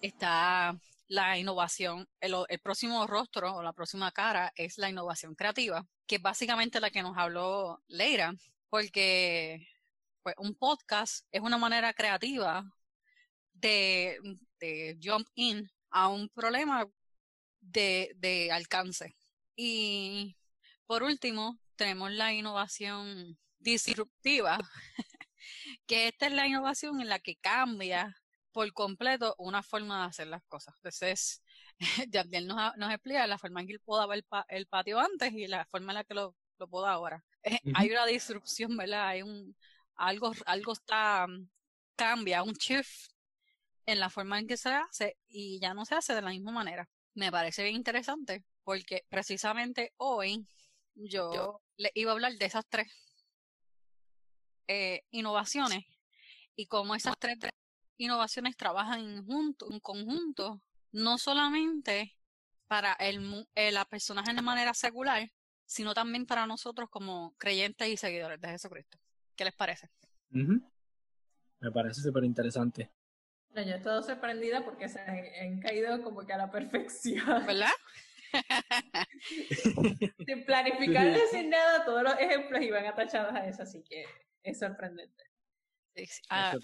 está 0.00 0.78
la 1.08 1.38
innovación, 1.38 2.08
el, 2.20 2.34
el, 2.48 2.58
próximo 2.58 3.06
rostro 3.06 3.54
o 3.54 3.62
la 3.62 3.72
próxima 3.72 4.10
cara 4.10 4.52
es 4.56 4.76
la 4.76 4.90
innovación 4.90 5.34
creativa, 5.36 5.86
que 6.06 6.16
es 6.16 6.22
básicamente 6.22 6.80
la 6.80 6.90
que 6.90 7.02
nos 7.02 7.16
habló 7.16 7.80
Leira, 7.86 8.34
porque 8.68 9.64
pues, 10.22 10.34
un 10.38 10.56
podcast 10.56 11.24
es 11.30 11.40
una 11.40 11.58
manera 11.58 11.92
creativa 11.92 12.64
de, 13.60 14.18
de 14.60 14.98
jump 15.02 15.28
in 15.34 15.68
a 15.90 16.08
un 16.08 16.28
problema 16.28 16.86
de, 17.60 18.12
de 18.16 18.52
alcance. 18.52 19.16
Y 19.56 20.36
por 20.86 21.02
último, 21.02 21.58
tenemos 21.76 22.10
la 22.12 22.32
innovación 22.32 23.38
disruptiva, 23.58 24.58
que 25.86 26.08
esta 26.08 26.26
es 26.26 26.32
la 26.32 26.46
innovación 26.46 27.00
en 27.00 27.08
la 27.08 27.18
que 27.18 27.36
cambia 27.36 28.14
por 28.52 28.72
completo 28.72 29.34
una 29.38 29.62
forma 29.62 30.02
de 30.02 30.08
hacer 30.08 30.26
las 30.28 30.42
cosas. 30.44 30.74
Entonces, 30.76 31.42
Yabdiel 32.10 32.46
nos, 32.46 32.76
nos 32.76 32.90
explica 32.92 33.26
la 33.26 33.38
forma 33.38 33.60
en 33.60 33.66
que 33.66 33.74
él 33.74 33.80
podaba 33.80 34.14
el, 34.14 34.24
el 34.48 34.66
patio 34.66 34.98
antes 34.98 35.32
y 35.32 35.46
la 35.46 35.66
forma 35.66 35.92
en 35.92 35.96
la 35.96 36.04
que 36.04 36.14
lo, 36.14 36.34
lo 36.58 36.68
poda 36.68 36.92
ahora. 36.92 37.24
Hay 37.74 37.90
una 37.90 38.06
disrupción, 38.06 38.76
¿verdad? 38.76 39.08
Hay 39.08 39.22
un 39.22 39.54
algo, 39.94 40.32
algo 40.46 40.72
está 40.72 41.26
cambia, 41.96 42.42
un 42.42 42.54
shift 42.54 43.10
en 43.86 44.00
la 44.00 44.10
forma 44.10 44.38
en 44.38 44.46
que 44.46 44.56
se 44.56 44.70
hace 44.70 45.16
y 45.28 45.58
ya 45.60 45.72
no 45.72 45.84
se 45.84 45.94
hace 45.94 46.14
de 46.14 46.22
la 46.22 46.30
misma 46.30 46.52
manera. 46.52 46.88
Me 47.14 47.30
parece 47.30 47.62
bien 47.62 47.76
interesante 47.76 48.44
porque 48.64 49.06
precisamente 49.08 49.94
hoy 49.96 50.46
yo, 50.94 51.62
le 51.76 51.90
iba 51.94 52.10
a 52.10 52.14
hablar 52.14 52.32
de 52.34 52.46
esas 52.46 52.66
tres 52.68 52.88
eh, 54.66 55.02
innovaciones 55.10 55.84
y 56.56 56.66
cómo 56.66 56.94
esas 56.94 57.16
tres 57.18 57.38
innovaciones 57.96 58.56
trabajan 58.56 59.00
en, 59.00 59.24
junto, 59.24 59.70
en 59.70 59.80
conjunto, 59.80 60.62
no 60.92 61.18
solamente 61.18 62.16
para 62.66 62.94
el, 62.94 63.46
eh, 63.54 63.70
la 63.70 63.84
personas 63.84 64.28
en 64.28 64.36
de 64.36 64.42
manera 64.42 64.74
secular, 64.74 65.30
sino 65.64 65.94
también 65.94 66.26
para 66.26 66.46
nosotros 66.46 66.88
como 66.90 67.34
creyentes 67.38 67.88
y 67.88 67.96
seguidores 67.96 68.40
de 68.40 68.48
Jesucristo. 68.48 68.98
¿Qué 69.36 69.44
les 69.44 69.54
parece? 69.54 69.90
Me 71.60 71.70
parece 71.70 72.00
súper 72.00 72.24
interesante. 72.24 72.90
Yo 73.62 73.72
he 73.72 73.76
estado 73.76 74.02
sorprendida 74.02 74.64
porque 74.64 74.88
se 74.88 75.00
han, 75.00 75.60
caído 75.60 76.02
como 76.02 76.26
que 76.26 76.32
a 76.32 76.38
la 76.38 76.50
perfección. 76.50 77.46
¿Verdad? 77.46 77.70
Sin 80.26 80.44
planificar 80.44 81.16
sin 81.30 81.48
nada, 81.48 81.84
todos 81.84 82.02
los 82.02 82.18
ejemplos 82.18 82.60
iban 82.60 82.84
atachados 82.84 83.34
a 83.34 83.46
eso, 83.46 83.62
así 83.62 83.82
que 83.82 84.04
es 84.42 84.58
sorprendente. 84.58 85.24
Ah, 86.28 86.54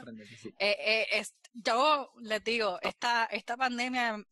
eh, 0.59 0.77
eh, 0.79 1.07
es, 1.13 1.35
yo 1.55 2.13
les 2.21 2.45
digo, 2.45 2.79
esta, 2.83 3.25
esta 3.27 3.57
pandemia, 3.57 4.23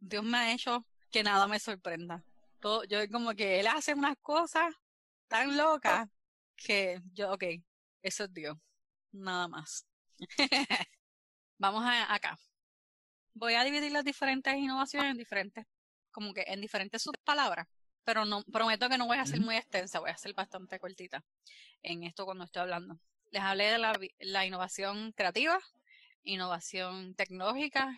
Dios 0.00 0.24
me 0.24 0.38
ha 0.38 0.52
hecho 0.54 0.86
que 1.10 1.22
nada 1.22 1.46
me 1.46 1.58
sorprenda. 1.58 2.24
Todo, 2.58 2.84
yo 2.84 2.98
como 3.10 3.34
que 3.34 3.60
él 3.60 3.66
hace 3.66 3.92
unas 3.92 4.16
cosas 4.22 4.74
tan 5.26 5.56
locas 5.56 6.08
que 6.56 7.00
yo, 7.12 7.32
ok, 7.32 7.44
eso 8.02 8.24
es 8.24 8.32
Dios, 8.32 8.56
nada 9.12 9.48
más. 9.48 9.86
Vamos 11.58 11.84
a, 11.84 12.14
acá. 12.14 12.38
Voy 13.34 13.54
a 13.54 13.64
dividir 13.64 13.90
las 13.92 14.04
diferentes 14.04 14.54
innovaciones 14.56 15.10
en 15.10 15.16
diferentes, 15.16 15.66
como 16.12 16.32
que 16.32 16.44
en 16.46 16.60
diferentes 16.60 17.02
subpalabras, 17.02 17.66
pero 18.04 18.24
no 18.24 18.42
prometo 18.44 18.88
que 18.88 18.96
no 18.96 19.06
voy 19.06 19.18
a 19.18 19.26
ser 19.26 19.40
muy 19.40 19.56
extensa, 19.56 20.00
voy 20.00 20.10
a 20.10 20.16
ser 20.16 20.34
bastante 20.34 20.78
cortita 20.78 21.24
en 21.82 22.04
esto 22.04 22.24
cuando 22.24 22.44
estoy 22.44 22.62
hablando. 22.62 22.98
Les 23.30 23.42
hablé 23.42 23.72
de 23.72 23.78
la, 23.78 23.92
la 24.20 24.46
innovación 24.46 25.12
creativa, 25.12 25.58
innovación 26.22 27.14
tecnológica 27.14 27.94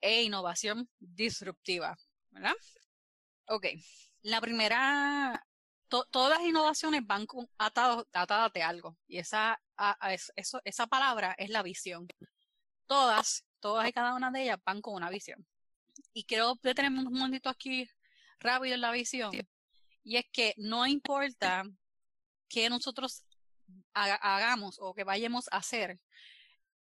e 0.00 0.22
innovación 0.22 0.88
disruptiva, 0.98 1.96
¿verdad? 2.30 2.54
Ok, 3.46 3.66
la 4.22 4.40
primera, 4.42 5.46
todas 5.88 6.38
las 6.38 6.46
innovaciones 6.46 7.06
van 7.06 7.26
atadas, 7.56 8.52
de 8.52 8.62
algo 8.62 8.98
y 9.06 9.18
esa, 9.18 9.58
eso, 10.36 10.60
esa 10.64 10.86
palabra 10.86 11.34
es 11.38 11.48
la 11.48 11.62
visión. 11.62 12.06
Todas, 12.88 13.44
todas 13.60 13.88
y 13.88 13.92
cada 13.92 14.14
una 14.14 14.32
de 14.32 14.42
ellas 14.42 14.58
van 14.64 14.82
con 14.82 14.94
una 14.94 15.10
visión. 15.10 15.46
Y 16.12 16.24
quiero 16.24 16.58
detenerme 16.62 17.00
un 17.00 17.12
momentito 17.12 17.48
aquí 17.48 17.88
rápido 18.40 18.74
en 18.74 18.80
la 18.80 18.90
visión. 18.90 19.30
Y 20.02 20.16
es 20.16 20.24
que 20.32 20.54
no 20.56 20.86
importa 20.86 21.64
que 22.48 22.68
nosotros 22.68 23.24
hagamos 23.92 24.78
o 24.80 24.94
que 24.94 25.04
vayamos 25.04 25.46
a 25.52 25.58
hacer 25.58 26.00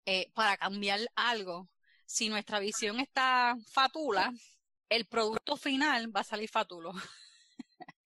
eh, 0.04 0.30
para 0.34 0.56
cambiar 0.56 1.00
algo, 1.16 1.68
si 2.06 2.28
nuestra 2.28 2.60
visión 2.60 3.00
está 3.00 3.56
fatula, 3.72 4.32
el 4.88 5.06
producto 5.06 5.56
final 5.56 6.14
va 6.14 6.20
a 6.20 6.24
salir 6.24 6.48
fatulo. 6.48 6.92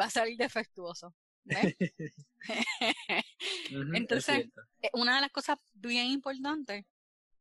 va 0.00 0.04
a 0.04 0.10
salir 0.10 0.36
defectuoso. 0.36 1.14
Entonces, 3.94 4.46
eh, 4.82 4.90
una 4.92 5.16
de 5.16 5.22
las 5.22 5.32
cosas 5.32 5.58
bien 5.74 6.06
importantes 6.06 6.84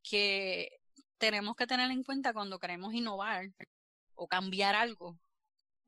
que 0.09 0.69
tenemos 1.17 1.55
que 1.55 1.67
tener 1.67 1.91
en 1.91 2.03
cuenta 2.03 2.33
cuando 2.33 2.59
queremos 2.59 2.93
innovar 2.93 3.49
o 4.15 4.27
cambiar 4.27 4.75
algo, 4.75 5.19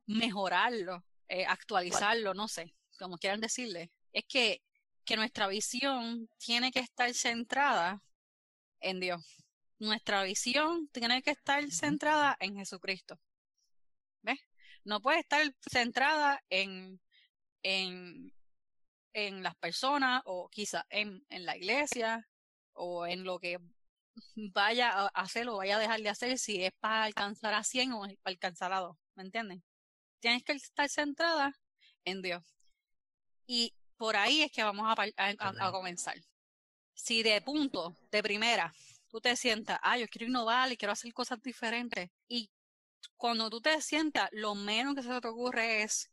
mejorarlo, 0.06 1.04
eh, 1.28 1.46
actualizarlo, 1.46 2.34
no 2.34 2.48
sé, 2.48 2.76
como 2.98 3.18
quieran 3.18 3.40
decirle, 3.40 3.92
es 4.12 4.26
que, 4.28 4.62
que 5.06 5.16
nuestra 5.16 5.48
visión 5.48 6.30
tiene 6.38 6.72
que 6.72 6.80
estar 6.80 7.14
centrada 7.14 8.02
en 8.80 9.00
Dios. 9.00 9.24
Nuestra 9.80 10.24
visión 10.24 10.90
tiene 10.90 11.22
que 11.22 11.32
estar 11.32 11.70
centrada 11.72 12.36
en 12.40 12.56
Jesucristo. 12.56 13.20
¿Ves? 14.22 14.40
No 14.84 15.02
puede 15.02 15.20
estar 15.20 15.42
centrada 15.72 16.44
en, 16.50 17.00
en, 17.64 18.34
en 19.14 19.44
las 19.44 19.56
personas 19.56 20.22
o 20.26 20.50
quizá 20.50 20.86
en, 20.90 21.26
en 21.30 21.46
la 21.46 21.56
iglesia 21.56 22.28
o 22.74 23.08
en 23.08 23.24
lo 23.24 23.40
que 23.40 23.60
vaya 24.54 24.92
a 24.92 25.08
hacer 25.08 25.48
o 25.50 25.58
vaya 25.58 25.78
a 25.78 25.80
dejar 25.80 26.02
de 26.02 26.10
hacer 26.10 26.38
si 26.38 26.64
es 26.64 26.72
para 26.80 27.04
alcanzar 27.04 27.54
a 27.54 27.64
100 27.64 27.94
o 27.94 28.02
para 28.02 28.16
alcanzar 28.26 28.74
a 28.74 28.80
2, 28.80 28.98
¿me 29.16 29.24
entienden? 29.24 29.64
Tienes 30.20 30.44
que 30.44 30.54
estar 30.54 30.90
centrada 30.90 31.54
en 32.06 32.22
Dios. 32.22 32.44
Y 33.48 33.74
por 33.98 34.16
ahí 34.16 34.42
es 34.42 34.52
que 34.52 34.64
vamos 34.64 34.86
a, 34.88 34.96
a, 35.18 35.72
comenzar. 35.72 36.16
Si 36.94 37.24
de 37.24 37.42
punto, 37.42 37.96
de 38.12 38.22
primera, 38.22 38.74
tú 39.10 39.20
te 39.22 39.36
sientas, 39.36 39.80
ah, 39.82 39.98
yo 39.98 40.08
quiero 40.08 40.28
innovar 40.28 40.72
y 40.72 40.78
quiero 40.78 40.94
hacer 40.94 41.14
cosas 41.14 41.42
diferentes, 41.42 42.10
y 42.28 42.50
cuando 43.16 43.50
tú 43.50 43.62
te 43.62 43.82
sientas, 43.82 44.30
lo 44.32 44.56
menos 44.56 44.96
que 44.96 45.04
se 45.04 45.22
te 45.22 45.28
ocurre 45.28 45.84
es 45.84 46.12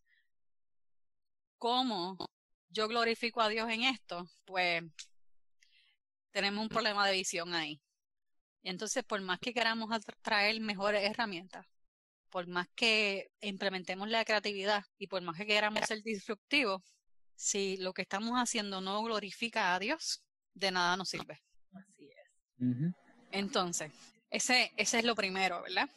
cómo 1.58 2.16
yo 2.68 2.88
glorifico 2.88 3.40
a 3.40 3.48
Dios 3.48 3.70
en 3.70 3.84
esto, 3.84 4.28
pues 4.44 4.82
tenemos 6.30 6.62
un 6.62 6.68
problema 6.68 7.06
de 7.06 7.12
visión 7.12 7.54
ahí. 7.54 7.80
Entonces, 8.66 9.04
por 9.04 9.20
más 9.20 9.38
que 9.38 9.54
queramos 9.54 9.88
traer 10.22 10.60
mejores 10.60 11.08
herramientas, 11.08 11.64
por 12.30 12.48
más 12.48 12.66
que 12.74 13.30
implementemos 13.40 14.08
la 14.08 14.24
creatividad 14.24 14.84
y 14.98 15.06
por 15.06 15.22
más 15.22 15.36
que 15.36 15.46
queramos 15.46 15.86
ser 15.86 16.02
disruptivos, 16.02 16.82
si 17.36 17.76
lo 17.76 17.92
que 17.92 18.02
estamos 18.02 18.32
haciendo 18.32 18.80
no 18.80 19.04
glorifica 19.04 19.72
a 19.72 19.78
Dios, 19.78 20.24
de 20.52 20.72
nada 20.72 20.96
nos 20.96 21.10
sirve. 21.10 21.40
Así 21.74 22.10
es. 22.10 22.92
Entonces, 23.30 23.92
ese, 24.30 24.72
ese 24.76 24.98
es 24.98 25.04
lo 25.04 25.14
primero, 25.14 25.62
¿verdad? 25.62 25.88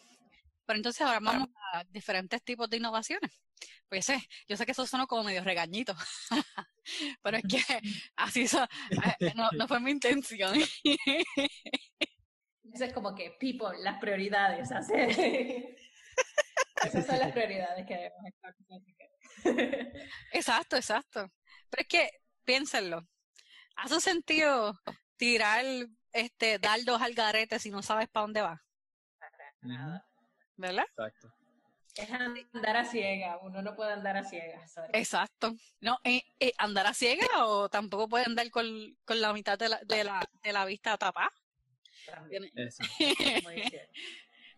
Pero 0.68 0.78
entonces 0.78 1.02
ahora 1.02 1.20
vamos 1.20 1.50
a 1.74 1.84
diferentes 1.86 2.44
tipos 2.44 2.70
de 2.70 2.78
innovaciones. 2.78 3.32
Pues 3.90 4.06
sé, 4.06 4.22
yo 4.48 4.56
sé 4.56 4.68
que 4.68 4.74
eso 4.74 4.86
suena 4.86 5.08
como 5.08 5.24
medio 5.24 5.44
regañito, 5.44 5.96
pero 7.24 7.38
es 7.38 7.44
que 7.50 7.58
así 8.16 8.46
eh, 9.22 9.34
no, 9.36 9.50
no 9.54 9.68
fue 9.68 9.80
mi 9.80 9.90
intención. 9.90 10.54
Eso 12.80 12.86
es 12.86 12.94
como 12.94 13.14
que, 13.14 13.32
people, 13.32 13.78
las 13.80 14.00
prioridades. 14.00 14.72
Hacer. 14.72 15.10
Esas 16.86 17.06
son 17.06 17.20
las 17.20 17.34
prioridades 17.34 17.86
que 17.86 17.94
debemos 17.94 18.26
estar. 18.26 18.56
Exacto, 20.32 20.78
exacto. 20.78 21.30
Pero 21.70 21.82
es 21.82 21.88
que, 21.90 22.10
piénsenlo. 22.46 23.06
¿Hace 23.76 24.00
sentido 24.00 24.80
tirar 25.18 25.66
este 26.14 26.58
dardos 26.58 27.02
al 27.02 27.16
garete 27.16 27.60
si 27.60 27.70
no 27.70 27.82
sabes 27.82 28.08
para 28.08 28.22
dónde 28.22 28.44
va? 28.44 28.64
Nada. 29.60 30.08
¿verdad? 30.56 30.86
Exacto. 30.88 31.34
Es 31.96 32.10
andar 32.12 32.78
a 32.78 32.86
ciega, 32.86 33.40
uno 33.42 33.62
no 33.62 33.76
puede 33.76 33.92
andar 33.92 34.16
a 34.16 34.24
ciegas. 34.24 34.74
Exacto. 34.94 35.54
No, 35.82 35.98
eh, 36.06 36.24
eh, 36.40 36.54
andar 36.58 36.88
a 36.88 36.94
ciega 36.94 37.28
o 37.46 37.68
tampoco 37.68 38.08
puede 38.08 38.24
andar 38.24 38.50
con, 38.52 38.66
con 39.04 39.20
la 39.20 39.34
mitad 39.34 39.60
de 39.60 39.68
la, 39.68 39.82
de 39.84 40.06
la, 40.06 40.26
de 40.42 40.54
la 40.54 40.64
vista 40.64 40.98
tapada. 40.98 41.30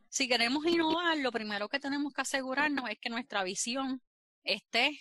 si 0.10 0.28
queremos 0.28 0.66
innovar, 0.66 1.18
lo 1.18 1.32
primero 1.32 1.70
que 1.70 1.80
tenemos 1.80 2.14
que 2.14 2.22
asegurarnos 2.22 2.90
es 2.90 3.00
que 3.00 3.10
nuestra 3.10 3.44
visión 3.44 4.02
esté 4.44 5.00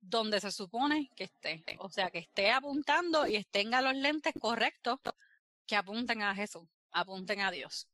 donde 0.00 0.40
se 0.40 0.50
supone 0.50 1.10
que 1.14 1.24
esté. 1.24 1.64
O 1.78 1.90
sea, 1.90 2.10
que 2.10 2.18
esté 2.18 2.50
apuntando 2.50 3.26
y 3.26 3.42
tenga 3.44 3.82
los 3.82 3.94
lentes 3.94 4.34
correctos 4.40 4.98
que 5.66 5.76
apunten 5.76 6.22
a 6.22 6.34
Jesús, 6.34 6.66
apunten 6.90 7.40
a 7.40 7.50
Dios. 7.50 7.88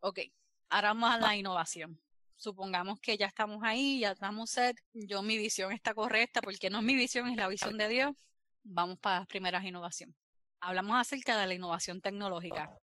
Ok, 0.00 0.20
ahora 0.68 0.88
vamos 0.88 1.10
a 1.10 1.18
la 1.18 1.36
innovación. 1.36 2.00
Supongamos 2.36 3.00
que 3.00 3.16
ya 3.16 3.26
estamos 3.26 3.62
ahí, 3.62 4.00
ya 4.00 4.12
estamos 4.12 4.50
set, 4.50 4.76
yo 4.92 5.22
mi 5.22 5.38
visión 5.38 5.72
está 5.72 5.94
correcta, 5.94 6.42
porque 6.42 6.70
no 6.70 6.78
es 6.78 6.84
mi 6.84 6.94
visión, 6.94 7.28
es 7.28 7.36
la 7.36 7.48
visión 7.48 7.78
de 7.78 7.88
Dios. 7.88 8.12
Vamos 8.62 8.98
para 8.98 9.20
las 9.20 9.26
primeras 9.26 9.64
innovaciones. 9.64 10.16
Hablamos 10.60 10.96
acerca 10.96 11.38
de 11.38 11.46
la 11.46 11.54
innovación 11.54 12.00
tecnológica. 12.00 12.76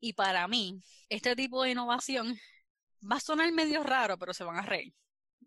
Y 0.00 0.12
para 0.12 0.46
mí, 0.48 0.80
este 1.08 1.34
tipo 1.34 1.62
de 1.62 1.72
innovación 1.72 2.38
va 3.00 3.16
a 3.16 3.20
sonar 3.20 3.50
medio 3.52 3.82
raro, 3.82 4.18
pero 4.18 4.32
se 4.32 4.44
van 4.44 4.56
a 4.56 4.62
reír. 4.62 4.94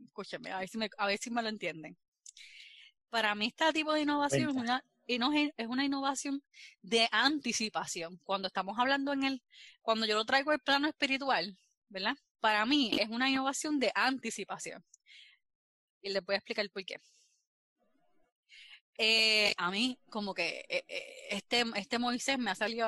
Escúchenme, 0.05 0.51
a 0.51 0.60
ver 0.60 0.70
si 0.70 0.77
me, 0.77 0.89
a 0.98 1.05
ver 1.05 1.20
si 1.20 1.29
me 1.29 1.41
lo 1.41 1.50
entienden. 1.50 1.98
Para 3.10 3.36
mí, 3.36 3.48
este 3.48 3.72
tipo 3.74 3.93
de 3.93 4.01
innovación 4.01 4.50
es 4.50 4.55
una, 4.55 4.84
es 5.05 5.67
una 5.67 5.86
innovación 5.86 6.41
de 6.81 7.08
anticipación. 7.12 8.20
Cuando 8.24 8.48
estamos 8.48 8.77
hablando 8.79 9.13
en 9.13 9.24
el, 9.24 9.43
cuando 9.81 10.05
yo 10.05 10.15
lo 10.15 10.25
traigo 10.25 10.51
al 10.51 10.60
plano 10.60 10.88
espiritual, 10.88 11.58
¿verdad? 11.89 12.15
Para 12.39 12.65
mí 12.65 12.91
es 13.00 13.10
una 13.10 13.29
innovación 13.29 13.79
de 13.79 13.91
anticipación. 13.93 14.84
Y 16.01 16.10
les 16.10 16.24
voy 16.24 16.36
a 16.36 16.38
explicar 16.38 16.70
por 16.72 16.86
qué. 16.86 16.96
Eh, 18.98 19.53
a 19.58 19.72
mí, 19.72 19.98
como 20.10 20.34
que 20.34 20.65
eh, 20.70 20.84
eh, 20.88 21.27
este, 21.31 21.63
este 21.75 22.00
Moisés 22.00 22.38
me 22.38 22.51
ha 22.51 22.55
salido 22.55 22.88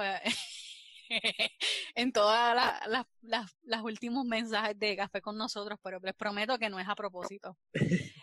en 1.96 2.12
todas 2.12 2.56
las, 2.88 3.06
las, 3.22 3.82
últimos 3.82 4.26
mensajes 4.26 4.78
de 4.78 4.96
café 4.96 5.22
con 5.22 5.38
nosotros, 5.38 5.80
pero 5.84 6.00
les 6.00 6.16
prometo 6.16 6.58
que 6.58 6.70
no 6.70 6.80
es 6.80 6.88
a 6.88 6.96
propósito. 6.96 7.58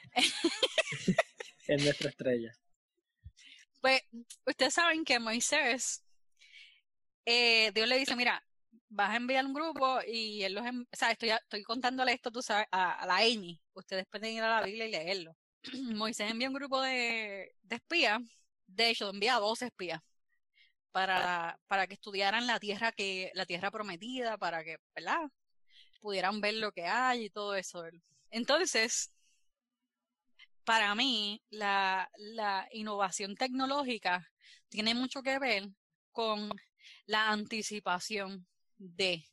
es 1.66 1.84
nuestra 1.84 2.10
estrella. 2.10 2.52
Pues 3.80 4.02
ustedes 4.46 4.74
saben 4.74 5.04
que 5.04 5.18
Moisés, 5.18 6.04
eh, 7.24 7.70
Dios 7.72 7.88
le 7.88 7.98
dice, 7.98 8.14
mira, 8.14 8.44
vas 8.88 9.10
a 9.10 9.16
enviar 9.16 9.46
un 9.46 9.54
grupo 9.54 10.00
y 10.06 10.42
él 10.42 10.54
los, 10.54 10.64
o 10.64 10.96
sea, 10.96 11.12
estoy, 11.12 11.30
estoy 11.30 11.62
contándole 11.62 12.12
esto, 12.12 12.30
tú 12.30 12.42
sabes, 12.42 12.66
a, 12.70 13.06
la 13.06 13.18
Amy. 13.18 13.60
Ustedes 13.72 14.06
pueden 14.10 14.34
ir 14.34 14.42
a 14.42 14.60
la 14.60 14.66
Biblia 14.66 14.86
y 14.86 14.90
leerlo. 14.90 15.36
Moisés 15.94 16.30
envía 16.30 16.48
un 16.48 16.54
grupo 16.54 16.80
de, 16.82 17.54
de 17.62 17.76
espías, 17.76 18.20
de 18.66 18.90
hecho, 18.90 19.10
envía 19.10 19.36
a 19.36 19.40
dos 19.40 19.62
espías 19.62 20.00
para, 20.92 21.58
para 21.66 21.86
que 21.86 21.94
estudiaran 21.94 22.46
la 22.46 22.58
tierra 22.58 22.92
que, 22.92 23.30
la 23.34 23.46
tierra 23.46 23.70
prometida, 23.70 24.38
para 24.38 24.64
que, 24.64 24.78
¿verdad? 24.94 25.30
pudieran 26.00 26.40
ver 26.40 26.54
lo 26.54 26.72
que 26.72 26.86
hay 26.86 27.26
y 27.26 27.30
todo 27.30 27.54
eso. 27.54 27.84
Entonces, 28.30 29.12
para 30.64 30.94
mí, 30.94 31.42
la, 31.50 32.10
la 32.16 32.68
innovación 32.72 33.36
tecnológica 33.36 34.26
tiene 34.68 34.94
mucho 34.94 35.22
que 35.22 35.38
ver 35.38 35.68
con 36.12 36.50
la 37.06 37.30
anticipación 37.30 38.46
de, 38.78 39.24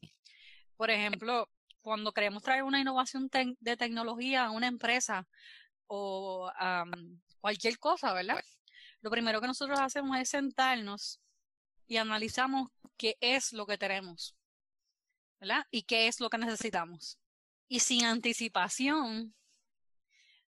por 0.75 0.89
ejemplo, 0.89 1.49
cuando 1.81 2.11
queremos 2.11 2.43
traer 2.43 2.63
una 2.63 2.81
innovación 2.81 3.29
de 3.59 3.77
tecnología 3.77 4.45
a 4.45 4.51
una 4.51 4.67
empresa 4.67 5.27
o 5.87 6.51
cualquier 7.39 7.79
cosa, 7.79 8.13
¿verdad? 8.13 8.43
Lo 9.01 9.09
primero 9.09 9.39
que 9.39 9.47
nosotros 9.47 9.79
hacemos 9.79 10.17
es 10.17 10.29
sentarnos 10.29 11.21
y 11.87 11.97
analizamos 11.97 12.69
qué 12.97 13.17
es 13.21 13.53
lo 13.53 13.65
que 13.65 13.77
tenemos, 13.77 14.35
¿verdad? 15.39 15.65
Y 15.71 15.83
qué 15.83 16.07
es 16.07 16.19
lo 16.19 16.29
que 16.29 16.37
necesitamos. 16.37 17.17
Y 17.67 17.79
sin 17.79 18.05
anticipación, 18.05 19.33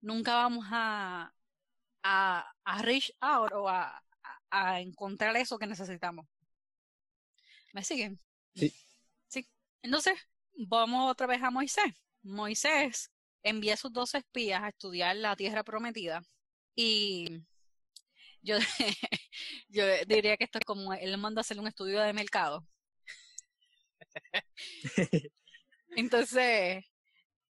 nunca 0.02 0.36
vamos 0.36 0.66
a, 0.70 1.34
a, 2.04 2.54
a 2.64 2.82
reach 2.82 3.12
out 3.20 3.52
o 3.54 3.68
a, 3.70 4.04
a, 4.50 4.82
encontrar 4.82 5.36
eso 5.38 5.58
que 5.58 5.68
necesitamos. 5.68 6.28
¿Me 7.74 7.84
siguen? 7.84 8.20
Sí. 8.56 8.74
Sí. 9.28 9.48
Entonces, 9.82 10.20
vamos 10.54 11.12
otra 11.12 11.28
vez 11.28 11.42
a 11.42 11.50
Moisés. 11.50 11.94
Moisés 12.22 13.12
envía 13.42 13.74
a 13.74 13.78
sus 13.78 13.92
dos 13.92 14.14
espías 14.16 14.64
a 14.64 14.70
estudiar 14.70 15.16
la 15.16 15.36
tierra 15.36 15.64
prometida 15.64 16.24
y 16.76 17.44
yo, 18.44 18.58
yo 19.70 19.86
diría 20.06 20.38
que 20.38 20.44
esto 20.44 20.60
es 20.60 20.66
como 20.66 20.94
él 20.94 21.18
manda 21.18 21.40
a 21.40 21.44
hacer 21.44 21.60
un 21.60 21.68
estudio 21.68 22.02
de 22.02 22.14
mercado. 22.14 22.66
Entonces, 25.96 26.86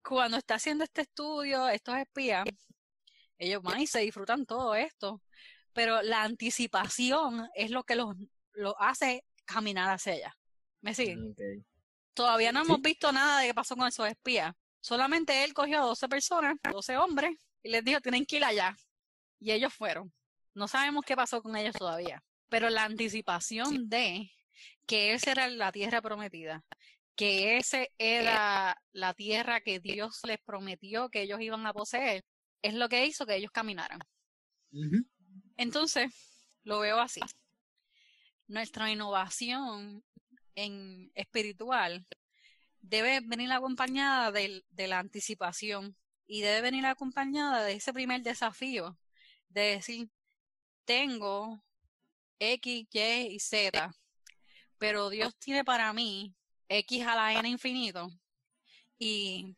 cuando 0.01 0.37
está 0.37 0.55
haciendo 0.55 0.83
este 0.83 1.01
estudio, 1.01 1.67
estos 1.69 1.95
espías, 1.97 2.45
ellos 3.37 3.61
van 3.61 3.81
y 3.81 3.87
se 3.87 3.99
disfrutan 3.99 4.45
todo 4.45 4.75
esto, 4.75 5.21
pero 5.73 6.01
la 6.01 6.23
anticipación 6.23 7.49
es 7.55 7.71
lo 7.71 7.83
que 7.83 7.95
los, 7.95 8.15
hace 8.77 9.25
caminar 9.45 9.89
hacia 9.89 10.13
allá. 10.13 10.37
¿Me 10.81 10.93
siguen? 10.93 11.35
Todavía 12.13 12.51
no 12.51 12.61
hemos 12.61 12.81
visto 12.81 13.11
nada 13.11 13.39
de 13.39 13.47
qué 13.47 13.53
pasó 13.53 13.75
con 13.75 13.87
esos 13.87 14.07
espías. 14.07 14.53
Solamente 14.79 15.43
él 15.43 15.53
cogió 15.53 15.81
a 15.81 15.85
12 15.85 16.07
personas, 16.09 16.55
12 16.69 16.97
hombres, 16.97 17.35
y 17.63 17.69
les 17.69 17.83
dijo, 17.83 18.01
tienen 18.01 18.25
que 18.25 18.37
ir 18.37 18.45
allá. 18.45 18.75
Y 19.39 19.51
ellos 19.51 19.73
fueron. 19.73 20.13
No 20.53 20.67
sabemos 20.67 21.03
qué 21.05 21.15
pasó 21.15 21.41
con 21.41 21.55
ellos 21.55 21.75
todavía. 21.75 22.23
Pero 22.49 22.69
la 22.69 22.83
anticipación 22.83 23.89
de 23.89 24.31
que 24.85 25.13
esa 25.13 25.31
era 25.31 25.47
la 25.47 25.71
tierra 25.71 26.01
prometida, 26.01 26.63
que 27.15 27.57
esa 27.57 27.85
era 27.97 28.81
la 28.91 29.13
tierra 29.13 29.61
que 29.61 29.79
Dios 29.79 30.21
les 30.25 30.39
prometió 30.39 31.09
que 31.09 31.23
ellos 31.23 31.41
iban 31.41 31.65
a 31.65 31.73
poseer, 31.73 32.23
es 32.61 32.73
lo 32.73 32.89
que 32.89 33.05
hizo 33.05 33.25
que 33.25 33.35
ellos 33.35 33.51
caminaran. 33.51 33.99
Entonces, 35.57 36.13
lo 36.63 36.79
veo 36.79 36.99
así. 36.99 37.21
Nuestra 38.47 38.91
innovación 38.91 40.03
en 40.55 41.11
espiritual 41.15 42.05
debe 42.81 43.21
venir 43.21 43.51
acompañada 43.51 44.31
de, 44.31 44.63
de 44.69 44.87
la 44.87 44.99
anticipación 44.99 45.95
y 46.25 46.41
debe 46.41 46.61
venir 46.61 46.85
acompañada 46.85 47.63
de 47.63 47.73
ese 47.73 47.93
primer 47.93 48.21
desafío 48.21 48.97
de 49.49 49.61
decir, 49.61 50.09
tengo 50.85 51.63
X, 52.39 52.87
Y 52.91 52.99
y 52.99 53.39
Z, 53.39 53.95
pero 54.77 55.09
Dios 55.09 55.35
tiene 55.37 55.63
para 55.63 55.93
mí 55.93 56.33
X 56.67 57.07
a 57.07 57.15
la 57.15 57.33
N 57.39 57.47
infinito 57.47 58.09
y 58.97 59.55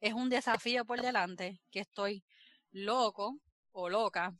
es 0.00 0.14
un 0.14 0.28
desafío 0.28 0.84
por 0.84 1.00
delante 1.02 1.60
que 1.70 1.80
estoy 1.80 2.24
loco 2.72 3.38
o 3.72 3.88
loca 3.88 4.34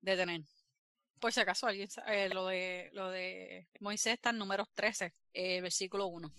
de 0.00 0.16
tener. 0.16 0.42
Por 1.20 1.32
si 1.32 1.40
acaso 1.40 1.66
alguien 1.66 1.88
sabe, 1.90 2.28
lo 2.28 2.46
de 2.46 2.90
lo 2.92 3.10
de 3.10 3.68
Moisés 3.80 4.14
está 4.14 4.30
en 4.30 4.38
números 4.38 4.68
13, 4.74 5.14
eh, 5.32 5.60
versículo 5.60 6.06
1. 6.06 6.32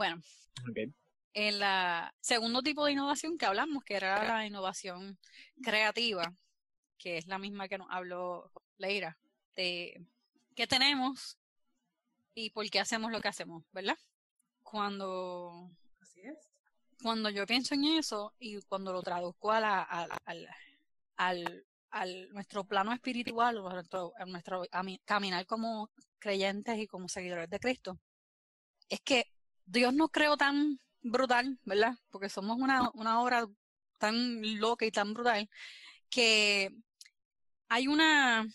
Bueno, 0.00 0.22
en 1.34 1.58
la 1.58 2.14
segundo 2.22 2.62
tipo 2.62 2.86
de 2.86 2.92
innovación 2.92 3.36
que 3.36 3.44
hablamos, 3.44 3.84
que 3.84 3.96
era 3.96 4.24
la 4.24 4.46
innovación 4.46 5.18
creativa, 5.62 6.34
que 6.96 7.18
es 7.18 7.26
la 7.26 7.38
misma 7.38 7.68
que 7.68 7.76
nos 7.76 7.86
habló 7.90 8.50
Leira, 8.78 9.18
de 9.54 10.02
qué 10.56 10.66
tenemos 10.66 11.36
y 12.32 12.48
por 12.48 12.66
qué 12.70 12.80
hacemos 12.80 13.12
lo 13.12 13.20
que 13.20 13.28
hacemos, 13.28 13.62
¿verdad? 13.72 13.98
Cuando, 14.62 15.70
Así 16.00 16.22
es. 16.22 16.48
cuando 17.02 17.28
yo 17.28 17.44
pienso 17.44 17.74
en 17.74 17.84
eso 17.84 18.32
y 18.38 18.58
cuando 18.62 18.94
lo 18.94 19.02
traduzco 19.02 19.52
a 19.52 19.60
la, 19.60 19.82
al, 19.82 20.08
al, 21.16 21.66
al, 21.90 22.30
nuestro 22.30 22.64
plano 22.64 22.94
espiritual, 22.94 23.58
a 23.58 23.74
nuestro, 23.74 24.14
a 24.18 24.24
nuestro 24.24 24.62
caminar 25.04 25.44
como 25.44 25.90
creyentes 26.18 26.78
y 26.78 26.86
como 26.86 27.06
seguidores 27.06 27.50
de 27.50 27.60
Cristo, 27.60 28.00
es 28.88 29.02
que 29.02 29.30
Dios 29.70 29.94
nos 29.94 30.10
creó 30.10 30.36
tan 30.36 30.80
brutal, 31.00 31.58
¿verdad? 31.64 31.94
Porque 32.10 32.28
somos 32.28 32.58
una, 32.58 32.90
una 32.94 33.22
obra 33.22 33.46
tan 33.98 34.58
loca 34.58 34.84
y 34.84 34.90
tan 34.90 35.14
brutal 35.14 35.48
que 36.08 36.70
hay 37.68 37.86
una, 37.86 38.48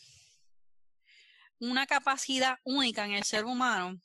una 1.60 1.86
capacidad 1.88 2.58
única 2.66 3.06
en 3.06 3.14
el 3.14 3.24
ser 3.24 3.46
humano 3.46 3.98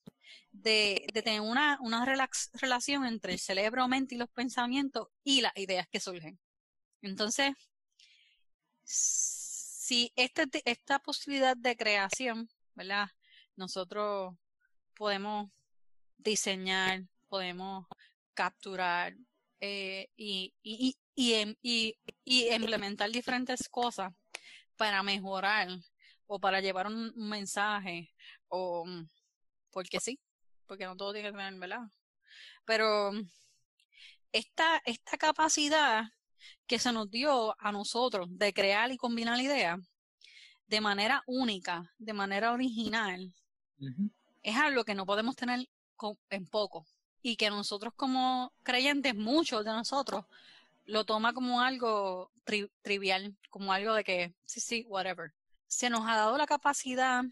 de, 0.52 1.04
de 1.12 1.22
tener 1.22 1.40
una, 1.40 1.78
una 1.80 2.04
relación 2.04 3.04
entre 3.04 3.32
el 3.32 3.40
cerebro, 3.40 3.88
mente 3.88 4.14
y 4.14 4.18
los 4.18 4.30
pensamientos 4.30 5.08
y 5.24 5.40
las 5.40 5.56
ideas 5.56 5.88
que 5.90 5.98
surgen. 5.98 6.38
Entonces, 7.02 7.54
si 8.84 10.12
este, 10.14 10.46
esta 10.64 11.00
posibilidad 11.00 11.56
de 11.56 11.76
creación, 11.76 12.48
¿verdad? 12.76 13.08
Nosotros 13.56 14.36
podemos 14.94 15.50
diseñar, 16.22 17.02
podemos 17.28 17.86
capturar 18.34 19.14
eh, 19.60 20.08
y, 20.16 20.54
y, 20.62 20.96
y, 21.14 21.56
y, 22.24 22.54
implementar 22.54 23.10
diferentes 23.10 23.68
cosas 23.68 24.12
para 24.76 25.02
mejorar 25.02 25.68
o 26.26 26.38
para 26.38 26.60
llevar 26.60 26.86
un, 26.86 27.12
mensaje 27.16 28.10
o 28.48 28.86
porque 29.70 30.00
sí, 30.00 30.18
porque 30.66 30.86
no 30.86 30.96
todo 30.96 31.12
tiene 31.12 31.28
que 31.30 31.36
tener, 31.36 31.54
¿verdad? 31.58 31.82
Pero 32.64 33.12
esta, 34.32 34.80
esta 34.84 35.18
capacidad 35.18 36.04
que 36.66 36.78
se 36.78 36.92
nos 36.92 37.10
dio 37.10 37.54
a 37.58 37.72
nosotros 37.72 38.28
de 38.30 38.52
crear 38.52 38.90
y 38.90 38.96
combinar 38.96 39.36
la 39.36 39.42
idea 39.42 39.78
de 40.66 40.80
manera 40.80 41.22
única, 41.26 41.92
de 41.98 42.12
manera 42.12 42.52
original, 42.52 43.34
es 44.42 44.56
algo 44.56 44.84
que 44.84 44.94
no 44.94 45.04
podemos 45.04 45.34
tener 45.34 45.68
en 46.30 46.46
poco 46.46 46.86
y 47.22 47.36
que 47.36 47.50
nosotros 47.50 47.92
como 47.94 48.52
creyentes, 48.62 49.14
muchos 49.14 49.64
de 49.64 49.72
nosotros, 49.72 50.24
lo 50.86 51.04
toma 51.04 51.32
como 51.32 51.60
algo 51.60 52.30
trivial, 52.82 53.36
como 53.50 53.72
algo 53.72 53.94
de 53.94 54.04
que, 54.04 54.34
sí, 54.44 54.60
sí, 54.60 54.84
whatever. 54.88 55.32
Se 55.66 55.90
nos 55.90 56.00
ha 56.06 56.16
dado 56.16 56.36
la 56.36 56.46
capacidad 56.46 57.22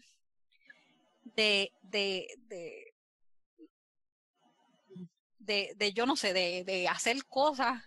de, 1.35 1.71
de, 1.81 2.27
de, 2.47 2.93
de, 5.39 5.73
de 5.75 5.93
yo 5.93 6.05
no 6.05 6.15
sé, 6.15 6.33
de, 6.33 6.63
de 6.63 6.87
hacer 6.87 7.25
cosas 7.25 7.83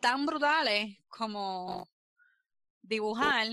tan 0.00 0.26
brutales 0.26 0.98
como 1.08 1.88
dibujar 2.82 3.48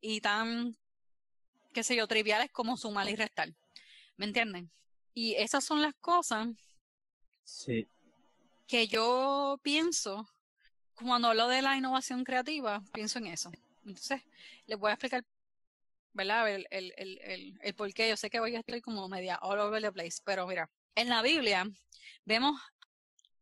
y 0.00 0.20
tan, 0.20 0.76
qué 1.72 1.82
sé 1.82 1.96
yo, 1.96 2.06
triviales 2.06 2.50
como 2.50 2.76
sumar 2.76 3.08
y 3.08 3.16
restar. 3.16 3.50
¿Me 4.16 4.26
entienden? 4.26 4.70
Y 5.20 5.34
esas 5.34 5.64
son 5.64 5.82
las 5.82 5.96
cosas 5.96 6.46
sí. 7.42 7.88
que 8.68 8.86
yo 8.86 9.58
pienso 9.64 10.28
cuando 10.94 11.26
hablo 11.26 11.48
de 11.48 11.60
la 11.60 11.76
innovación 11.76 12.22
creativa, 12.22 12.84
pienso 12.92 13.18
en 13.18 13.26
eso. 13.26 13.50
Entonces, 13.84 14.22
les 14.66 14.78
voy 14.78 14.90
a 14.90 14.92
explicar, 14.92 15.24
¿verdad? 16.12 16.48
El, 16.48 16.68
el, 16.70 16.94
el, 16.96 17.58
el, 17.60 17.74
por 17.74 17.92
qué. 17.92 18.08
Yo 18.08 18.16
sé 18.16 18.30
que 18.30 18.38
voy 18.38 18.54
a 18.54 18.60
estar 18.60 18.80
como 18.80 19.08
media 19.08 19.40
all 19.42 19.58
over 19.58 19.82
the 19.82 19.90
place, 19.90 20.18
pero 20.24 20.46
mira, 20.46 20.70
en 20.94 21.08
la 21.08 21.20
Biblia 21.20 21.68
vemos 22.24 22.54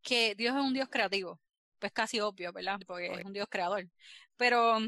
que 0.00 0.34
Dios 0.34 0.56
es 0.56 0.62
un 0.62 0.72
Dios 0.72 0.88
creativo. 0.88 1.38
Pues 1.78 1.92
casi 1.92 2.20
obvio, 2.20 2.54
¿verdad? 2.54 2.80
Porque 2.86 3.12
es 3.12 3.24
un 3.26 3.34
Dios 3.34 3.48
creador. 3.50 3.86
Pero 4.38 4.78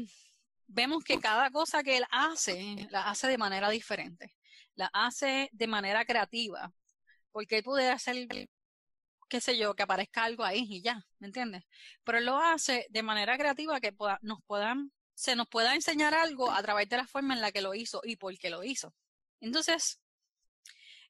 vemos 0.65 1.03
que 1.03 1.19
cada 1.19 1.51
cosa 1.51 1.83
que 1.83 1.97
Él 1.97 2.05
hace, 2.09 2.87
la 2.89 3.11
hace 3.11 3.27
de 3.27 3.37
manera 3.37 3.69
diferente. 3.69 4.38
La 4.79 4.89
hace 4.93 5.49
de 5.51 5.67
manera 5.67 6.05
creativa. 6.05 6.71
Porque 7.33 7.61
puede 7.61 7.91
hacer 7.91 8.29
qué 9.27 9.41
sé 9.41 9.57
yo, 9.57 9.75
que 9.75 9.83
aparezca 9.83 10.23
algo 10.23 10.45
ahí 10.45 10.65
y 10.69 10.81
ya, 10.81 11.05
¿me 11.19 11.27
entiendes? 11.27 11.65
Pero 12.05 12.21
lo 12.21 12.39
hace 12.39 12.87
de 12.89 13.03
manera 13.03 13.37
creativa 13.37 13.81
que 13.81 13.93
nos 14.21 14.41
puedan, 14.47 14.93
se 15.13 15.35
nos 15.35 15.49
pueda 15.49 15.75
enseñar 15.75 16.13
algo 16.13 16.49
a 16.49 16.63
través 16.63 16.87
de 16.87 16.95
la 16.95 17.05
forma 17.05 17.33
en 17.33 17.41
la 17.41 17.51
que 17.51 17.61
lo 17.61 17.75
hizo 17.75 17.99
y 18.05 18.15
por 18.15 18.35
qué 18.37 18.49
lo 18.49 18.63
hizo. 18.63 18.95
Entonces, 19.41 19.99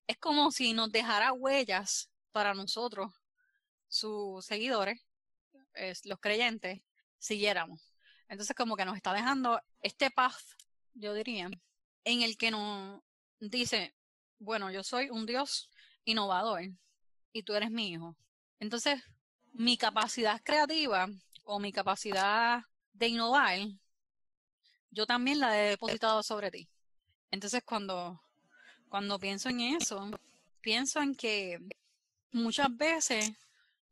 es 0.08 0.18
como 0.18 0.52
si 0.52 0.74
nos 0.74 0.92
dejara 0.92 1.32
huellas 1.32 2.10
para 2.32 2.56
nosotros, 2.56 3.14
sus 3.88 4.44
seguidores, 4.44 5.00
los 6.06 6.20
creyentes, 6.20 6.82
siguiéramos. 7.20 7.94
Entonces, 8.30 8.56
como 8.56 8.76
que 8.76 8.86
nos 8.86 8.98
está 8.98 9.14
dejando 9.14 9.62
este 9.82 10.10
path, 10.10 10.42
yo 10.96 11.14
diría, 11.14 11.52
en 12.04 12.22
el 12.24 12.36
que 12.36 12.50
nos 12.50 13.02
dice, 13.40 13.96
bueno, 14.40 14.72
yo 14.72 14.84
soy 14.84 15.10
un 15.10 15.26
Dios 15.26 15.70
innovador 16.06 16.62
y 17.32 17.44
tú 17.44 17.54
eres 17.54 17.72
mi 17.72 17.90
hijo. 17.92 18.16
Entonces, 18.60 19.02
mi 19.54 19.78
capacidad 19.78 20.42
creativa 20.44 21.08
o 21.44 21.60
mi 21.60 21.72
capacidad 21.72 22.64
de 22.94 23.08
innovar, 23.08 23.60
yo 24.92 25.06
también 25.06 25.40
la 25.40 25.58
he 25.58 25.70
depositado 25.70 26.24
sobre 26.24 26.52
ti. 26.52 26.70
Entonces, 27.32 27.64
cuando, 27.64 28.22
cuando 28.90 29.20
pienso 29.20 29.50
en 29.50 29.62
eso, 29.62 30.10
pienso 30.62 31.02
en 31.02 31.16
que 31.16 31.60
muchas 32.32 32.76
veces 32.76 33.32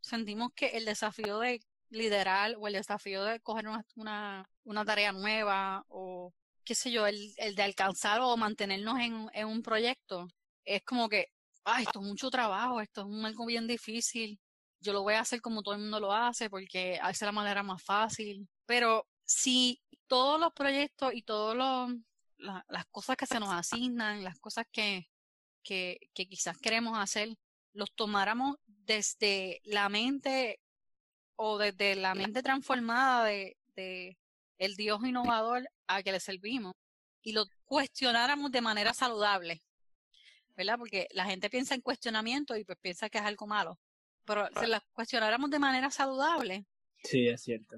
sentimos 0.01 0.51
que 0.53 0.77
el 0.77 0.85
desafío 0.85 1.39
de 1.39 1.61
liderar 1.89 2.55
o 2.57 2.67
el 2.67 2.73
desafío 2.73 3.23
de 3.23 3.39
coger 3.39 3.67
una, 3.67 3.85
una, 3.95 4.49
una 4.63 4.85
tarea 4.85 5.11
nueva 5.11 5.85
o 5.87 6.33
qué 6.67 6.75
sé 6.75 6.91
yo, 6.91 7.07
el, 7.07 7.33
el 7.37 7.55
de 7.55 7.63
alcanzar 7.63 8.19
o 8.19 8.35
mantenernos 8.35 8.99
en, 8.99 9.29
en 9.33 9.47
un 9.47 9.63
proyecto, 9.63 10.27
es 10.65 10.83
como 10.83 11.07
que 11.07 11.29
ah, 11.63 11.81
esto 11.81 12.01
es 12.01 12.05
mucho 12.05 12.29
trabajo, 12.29 12.81
esto 12.81 13.07
es 13.09 13.25
algo 13.25 13.45
bien 13.45 13.67
difícil, 13.67 14.37
yo 14.81 14.91
lo 14.91 15.01
voy 15.03 15.13
a 15.13 15.21
hacer 15.21 15.41
como 15.41 15.63
todo 15.63 15.75
el 15.75 15.81
mundo 15.81 16.01
lo 16.01 16.11
hace 16.11 16.49
porque 16.49 16.99
hace 17.01 17.25
la 17.25 17.31
manera 17.31 17.63
más 17.63 17.81
fácil. 17.81 18.47
Pero 18.65 19.07
si 19.23 19.81
todos 20.07 20.39
los 20.39 20.51
proyectos 20.53 21.13
y 21.13 21.23
todas 21.23 21.89
las 22.37 22.85
cosas 22.91 23.15
que 23.15 23.25
se 23.25 23.39
nos 23.39 23.49
asignan, 23.49 24.25
las 24.25 24.37
cosas 24.39 24.65
que, 24.71 25.07
que, 25.63 26.09
que 26.13 26.27
quizás 26.27 26.57
queremos 26.57 26.97
hacer, 26.97 27.37
los 27.71 27.93
tomáramos 27.93 28.57
desde 28.65 29.61
la 29.63 29.87
mente 29.87 30.59
o 31.37 31.57
desde 31.57 31.95
la 31.95 32.13
mente 32.13 32.43
transformada 32.43 33.23
de, 33.23 33.57
de 33.75 34.17
el 34.57 34.75
Dios 34.75 34.99
innovador 35.03 35.69
a 35.87 36.03
que 36.03 36.11
le 36.11 36.19
servimos 36.19 36.73
y 37.21 37.33
lo 37.33 37.45
cuestionáramos 37.65 38.51
de 38.51 38.61
manera 38.61 38.93
saludable, 38.93 39.63
¿verdad? 40.55 40.77
Porque 40.77 41.07
la 41.11 41.25
gente 41.25 41.49
piensa 41.49 41.75
en 41.75 41.81
cuestionamiento 41.81 42.55
y 42.55 42.63
pues 42.63 42.77
piensa 42.79 43.09
que 43.09 43.17
es 43.17 43.23
algo 43.23 43.47
malo. 43.47 43.79
Pero 44.25 44.47
si 44.59 44.65
las 44.67 44.81
cuestionáramos 44.91 45.49
de 45.49 45.59
manera 45.59 45.89
saludable. 45.89 46.65
Sí, 47.03 47.27
es 47.27 47.41
cierto. 47.41 47.77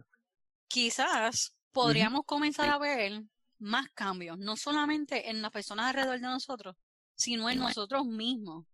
Quizás 0.68 1.56
podríamos 1.72 2.22
comenzar 2.26 2.70
a 2.70 2.78
ver 2.78 3.24
más 3.60 3.90
cambios, 3.94 4.38
no 4.38 4.56
solamente 4.56 5.30
en 5.30 5.42
las 5.42 5.52
personas 5.52 5.88
alrededor 5.88 6.16
de 6.16 6.28
nosotros, 6.28 6.76
sino 7.16 7.50
en 7.50 7.60
nosotros 7.60 8.06
mismos. 8.06 8.66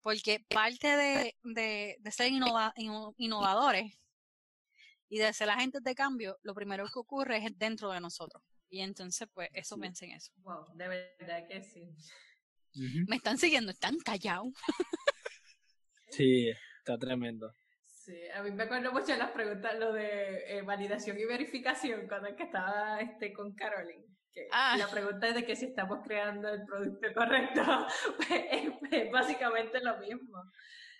Porque 0.00 0.40
parte 0.48 0.96
de, 0.96 1.36
de, 1.42 1.96
de 1.98 2.12
ser 2.12 2.30
innovadores 3.16 3.98
y 5.14 5.18
de 5.18 5.32
ser 5.32 5.48
agentes 5.48 5.80
de 5.84 5.94
cambio, 5.94 6.40
lo 6.42 6.56
primero 6.56 6.84
que 6.86 6.98
ocurre 6.98 7.36
es 7.36 7.56
dentro 7.56 7.92
de 7.92 8.00
nosotros. 8.00 8.42
Y 8.68 8.80
entonces, 8.80 9.28
pues, 9.32 9.48
eso 9.52 9.78
pensé 9.78 10.06
en 10.06 10.10
eso. 10.10 10.32
Wow, 10.38 10.74
de 10.74 10.88
verdad 10.88 11.46
que 11.46 11.62
sí. 11.62 11.88
Me 13.06 13.14
están 13.14 13.38
siguiendo, 13.38 13.70
están 13.70 13.96
callados. 14.00 14.48
sí, 16.10 16.50
está 16.80 16.98
tremendo. 16.98 17.54
Sí, 17.86 18.28
a 18.34 18.42
mí 18.42 18.50
me 18.50 18.64
acuerdo 18.64 18.90
mucho 18.90 19.12
de 19.12 19.18
las 19.18 19.30
preguntas, 19.30 19.78
lo 19.78 19.92
de 19.92 20.58
eh, 20.58 20.62
validación 20.62 21.16
y 21.16 21.24
verificación, 21.26 22.08
cuando 22.08 22.30
es 22.30 22.34
que 22.34 22.42
estaba 22.42 22.98
este, 23.00 23.32
con 23.32 23.54
Caroline. 23.54 24.04
Que 24.32 24.48
ah. 24.50 24.74
La 24.76 24.88
pregunta 24.88 25.28
es 25.28 25.36
de 25.36 25.46
que 25.46 25.54
si 25.54 25.66
estamos 25.66 26.00
creando 26.02 26.48
el 26.48 26.64
producto 26.64 27.06
correcto, 27.14 27.62
pues, 28.16 28.44
es, 28.90 29.12
básicamente 29.12 29.78
lo 29.80 29.96
mismo. 29.98 30.42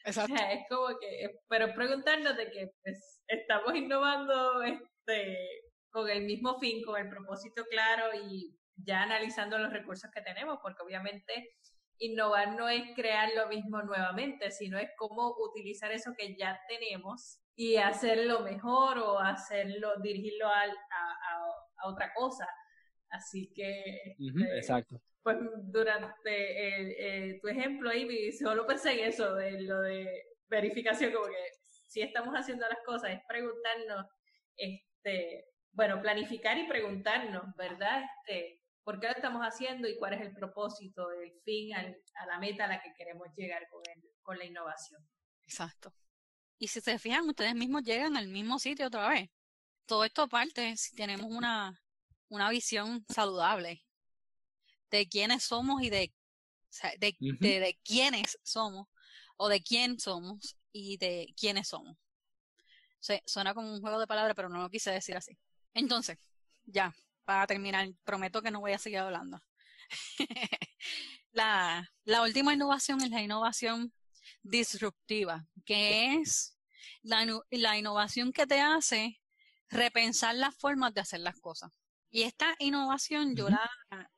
Exacto. 0.05 0.35
es 0.51 0.64
como 0.69 0.99
que, 0.99 1.40
pero 1.49 1.75
preguntarnos 1.75 2.37
de 2.37 2.51
que 2.51 2.71
pues, 2.83 3.23
estamos 3.27 3.75
innovando 3.75 4.62
este, 4.62 5.38
con 5.90 6.09
el 6.09 6.25
mismo 6.25 6.59
fin, 6.59 6.83
con 6.85 7.01
el 7.01 7.09
propósito 7.09 7.64
claro 7.71 8.14
y 8.14 8.57
ya 8.77 9.03
analizando 9.03 9.59
los 9.59 9.73
recursos 9.73 10.11
que 10.11 10.23
tenemos, 10.23 10.59
porque 10.62 10.83
obviamente 10.83 11.57
innovar 11.99 12.57
no 12.57 12.69
es 12.69 12.83
crear 12.95 13.31
lo 13.37 13.49
mismo 13.49 13.83
nuevamente, 13.83 14.51
sino 14.51 14.79
es 14.79 14.90
cómo 14.97 15.35
utilizar 15.38 15.93
eso 15.93 16.12
que 16.17 16.37
ya 16.37 16.61
tenemos 16.69 17.40
y 17.57 17.77
hacerlo 17.77 18.40
mejor 18.40 18.99
o 18.99 19.19
hacerlo, 19.21 20.01
dirigirlo 20.01 20.49
a, 20.49 20.62
a, 20.62 21.88
otra 21.88 22.12
cosa. 22.14 22.49
Así 23.14 23.53
que... 23.55 24.16
Este, 24.18 24.57
exacto. 24.57 25.00
Pues 25.22 25.38
durante 25.62 27.38
tu 27.40 27.48
ejemplo 27.48 27.90
ahí, 27.90 28.33
solo 28.33 28.66
pensé 28.66 28.92
en 28.92 29.09
eso, 29.09 29.35
de 29.37 29.62
lo 29.62 29.81
de 29.81 30.22
verificación, 30.48 31.12
como 31.12 31.27
que 31.27 31.46
si 31.88 32.03
estamos 32.03 32.35
haciendo 32.35 32.68
las 32.68 32.81
cosas, 32.85 33.12
es 33.12 33.20
preguntarnos, 33.27 34.07
este, 34.57 35.46
bueno, 35.72 36.03
planificar 36.03 36.59
y 36.59 36.66
preguntarnos, 36.66 37.55
¿verdad? 37.57 38.03
Este, 38.27 38.61
por 38.83 39.00
qué 39.00 39.07
lo 39.07 39.14
estamos 39.14 39.42
haciendo 39.42 39.88
y 39.88 39.96
cuál 39.96 40.14
es 40.14 40.20
el 40.20 40.35
propósito, 40.35 41.11
el 41.12 41.33
fin, 41.44 41.74
a 41.74 42.27
la 42.27 42.38
meta 42.38 42.64
a 42.64 42.68
la 42.68 42.83
que 42.83 42.92
queremos 42.94 43.29
llegar 43.37 43.66
con, 43.70 43.83
con 44.22 44.37
la 44.37 44.44
innovación. 44.44 45.00
Exacto. 45.44 45.94
Y 46.59 46.68
si 46.68 46.81
se 46.81 46.98
fijan, 46.98 47.29
ustedes 47.29 47.55
mismos 47.55 47.83
llegan 47.83 48.16
al 48.16 48.29
mismo 48.29 48.59
sitio 48.59 48.88
otra 48.88 49.09
vez. 49.09 49.31
Todo 49.87 50.05
esto 50.05 50.29
parte 50.29 50.77
si 50.77 50.94
tenemos 50.94 51.27
una, 51.31 51.81
una 52.35 52.51
visión 52.51 53.05
saludable 53.09 53.85
de 54.90 55.09
quiénes 55.09 55.44
somos 55.44 55.83
y 55.83 55.90
de, 55.90 56.12
de, 56.99 57.16
de, 57.40 57.79
quiénes 57.85 58.38
somos 58.42 58.88
o 59.37 59.49
de 59.49 59.62
quién 59.62 59.99
somos 59.99 60.57
y 60.73 60.97
de 60.99 61.35
quiénes 61.37 61.68
somos. 61.68 61.97
suena 63.27 63.55
como 63.55 63.73
un 63.73 63.81
juego 63.81 63.99
de 63.99 64.07
palabras, 64.07 64.35
pero 64.35 64.49
no 64.49 64.61
lo 64.61 64.70
quise 64.70 64.90
decir 64.90 65.16
así. 65.16 65.38
Entonces, 65.73 66.18
ya, 66.64 66.94
para 67.25 67.47
terminar, 67.47 67.88
prometo 68.05 68.42
que 68.42 68.51
no 68.51 68.61
voy 68.61 68.73
a 68.73 68.79
seguir 68.79 68.99
hablando. 68.99 69.40
la, 71.33 71.90
la 72.05 72.23
última 72.23 72.55
innovación 72.55 73.01
es 73.03 73.11
la 73.11 73.23
innovación 73.23 73.92
disruptiva, 74.42 75.47
que 75.64 76.14
es 76.14 76.57
la, 77.03 77.27
la 77.51 77.79
innovación 77.79 78.33
que 78.33 78.47
te 78.47 78.61
hace 78.61 79.20
repensar 79.68 80.35
las 80.35 80.55
formas 80.55 80.94
de 80.94 81.01
hacer 81.01 81.20
las 81.20 81.38
cosas. 81.40 81.70
Y 82.14 82.22
esta 82.22 82.55
innovación 82.61 83.35
yo, 83.35 83.48
la, 83.48 83.68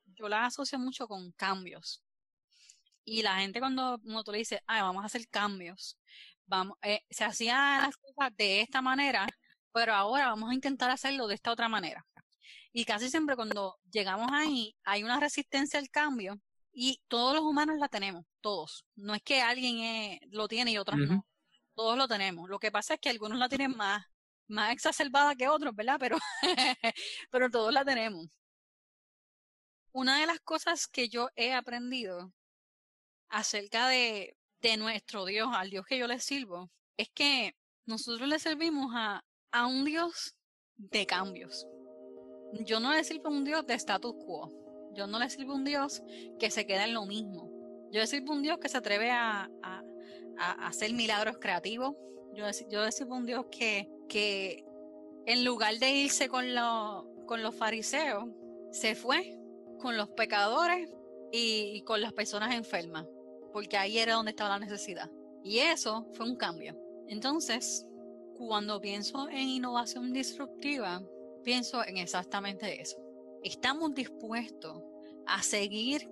yo 0.04 0.28
la 0.28 0.44
asocio 0.44 0.78
mucho 0.78 1.08
con 1.08 1.32
cambios. 1.32 2.02
Y 3.06 3.22
la 3.22 3.38
gente 3.38 3.58
cuando, 3.58 3.98
uno 4.04 4.22
le 4.26 4.36
dices, 4.36 4.60
ah, 4.66 4.82
vamos 4.82 5.02
a 5.02 5.06
hacer 5.06 5.26
cambios, 5.30 5.98
vamos, 6.44 6.76
eh, 6.82 7.06
se 7.08 7.24
hacían 7.24 7.80
las 7.80 7.96
cosas 7.96 8.36
de 8.36 8.60
esta 8.60 8.82
manera, 8.82 9.26
pero 9.72 9.94
ahora 9.94 10.26
vamos 10.26 10.50
a 10.50 10.54
intentar 10.54 10.90
hacerlo 10.90 11.26
de 11.26 11.36
esta 11.36 11.50
otra 11.50 11.70
manera. 11.70 12.06
Y 12.70 12.84
casi 12.84 13.08
siempre 13.08 13.34
cuando 13.34 13.78
llegamos 13.90 14.28
ahí 14.30 14.76
hay 14.84 15.02
una 15.02 15.18
resistencia 15.18 15.78
al 15.80 15.88
cambio 15.88 16.38
y 16.74 17.00
todos 17.08 17.34
los 17.34 17.44
humanos 17.44 17.78
la 17.78 17.88
tenemos, 17.88 18.26
todos. 18.42 18.84
No 18.94 19.14
es 19.14 19.22
que 19.22 19.40
alguien 19.40 20.20
lo 20.32 20.48
tiene 20.48 20.72
y 20.72 20.76
otros 20.76 20.98
no. 20.98 21.26
Todos 21.74 21.96
lo 21.96 22.06
tenemos. 22.06 22.50
Lo 22.50 22.58
que 22.58 22.70
pasa 22.70 22.92
es 22.92 23.00
que 23.00 23.08
algunos 23.08 23.38
la 23.38 23.48
tienen 23.48 23.74
más, 23.74 24.04
más 24.48 24.72
exacerbada 24.72 25.34
que 25.34 25.48
otros, 25.48 25.74
¿verdad? 25.74 25.96
Pero, 25.98 26.18
pero 27.30 27.50
todos 27.50 27.72
la 27.72 27.84
tenemos. 27.84 28.28
Una 29.92 30.20
de 30.20 30.26
las 30.26 30.40
cosas 30.40 30.86
que 30.86 31.08
yo 31.08 31.28
he 31.36 31.52
aprendido 31.52 32.32
acerca 33.28 33.88
de, 33.88 34.36
de 34.60 34.76
nuestro 34.76 35.24
Dios, 35.24 35.48
al 35.52 35.70
Dios 35.70 35.86
que 35.86 35.98
yo 35.98 36.06
le 36.06 36.20
sirvo, 36.20 36.70
es 36.96 37.08
que 37.10 37.56
nosotros 37.86 38.28
le 38.28 38.38
servimos 38.38 38.92
a, 38.94 39.24
a 39.52 39.66
un 39.66 39.84
Dios 39.84 40.36
de 40.76 41.06
cambios. 41.06 41.66
Yo 42.64 42.80
no 42.80 42.92
le 42.92 43.04
sirvo 43.04 43.28
a 43.28 43.30
un 43.30 43.44
Dios 43.44 43.66
de 43.66 43.74
status 43.74 44.14
quo. 44.24 44.52
Yo 44.94 45.06
no 45.06 45.18
le 45.18 45.28
sirvo 45.30 45.52
a 45.52 45.56
un 45.56 45.64
Dios 45.64 46.02
que 46.38 46.50
se 46.50 46.66
queda 46.66 46.84
en 46.84 46.94
lo 46.94 47.06
mismo. 47.06 47.50
Yo 47.92 48.00
le 48.00 48.06
sirvo 48.06 48.32
a 48.32 48.36
un 48.36 48.42
Dios 48.42 48.58
que 48.58 48.68
se 48.68 48.78
atreve 48.78 49.10
a, 49.10 49.48
a, 49.62 50.66
hacer 50.66 50.92
milagros 50.92 51.38
creativos. 51.38 51.94
Yo, 52.34 52.44
yo 52.68 52.84
le 52.84 52.92
sirvo 52.92 53.14
a 53.14 53.18
un 53.18 53.26
Dios 53.26 53.46
que, 53.50 53.88
que 54.08 54.64
en 55.26 55.44
lugar 55.44 55.78
de 55.78 55.90
irse 55.90 56.28
con, 56.28 56.44
con 57.26 57.42
los 57.42 57.54
fariseos, 57.54 58.24
se 58.70 58.94
fue 58.94 59.38
con 59.78 59.96
los 59.96 60.08
pecadores 60.10 60.90
y, 61.32 61.82
con 61.82 62.00
las 62.00 62.12
personas 62.12 62.54
enfermas, 62.54 63.06
porque 63.52 63.76
ahí 63.76 63.98
era 63.98 64.14
donde 64.14 64.30
estaba 64.30 64.50
la 64.50 64.64
necesidad. 64.64 65.10
Y 65.42 65.58
eso 65.58 66.06
fue 66.12 66.26
un 66.26 66.36
cambio. 66.36 66.76
Entonces, 67.08 67.86
cuando 68.36 68.80
pienso 68.80 69.28
en 69.28 69.48
innovación 69.48 70.12
disruptiva, 70.12 71.02
pienso 71.44 71.84
en 71.84 71.98
exactamente 71.98 72.80
eso. 72.80 72.96
Estamos 73.42 73.94
dispuestos 73.94 74.82
a 75.26 75.42
seguir 75.42 76.08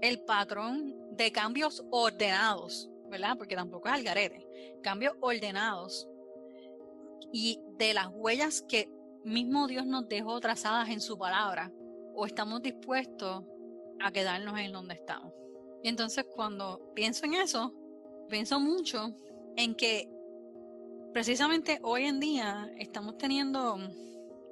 el 0.00 0.20
patrón 0.20 0.94
de 1.16 1.32
cambios 1.32 1.82
ordenados, 1.90 2.90
¿verdad? 3.08 3.36
Porque 3.38 3.56
tampoco 3.56 3.88
es 3.88 3.94
algarete. 3.94 4.46
Cambios 4.82 5.14
ordenados 5.20 6.08
y 7.32 7.60
de 7.78 7.94
las 7.94 8.08
huellas 8.12 8.62
que 8.68 8.88
mismo 9.24 9.66
Dios 9.66 9.86
nos 9.86 10.08
dejó 10.08 10.38
trazadas 10.40 10.88
en 10.90 11.00
su 11.00 11.18
palabra, 11.18 11.72
o 12.14 12.26
estamos 12.26 12.62
dispuestos 12.62 13.44
a 14.00 14.12
quedarnos 14.12 14.58
en 14.58 14.72
donde 14.72 14.94
estamos. 14.94 15.32
Y 15.82 15.88
entonces 15.88 16.24
cuando 16.34 16.92
pienso 16.94 17.26
en 17.26 17.34
eso, 17.34 17.74
pienso 18.28 18.60
mucho 18.60 19.14
en 19.56 19.74
que 19.74 20.08
precisamente 21.12 21.78
hoy 21.82 22.04
en 22.04 22.20
día 22.20 22.70
estamos 22.78 23.16
teniendo 23.18 23.78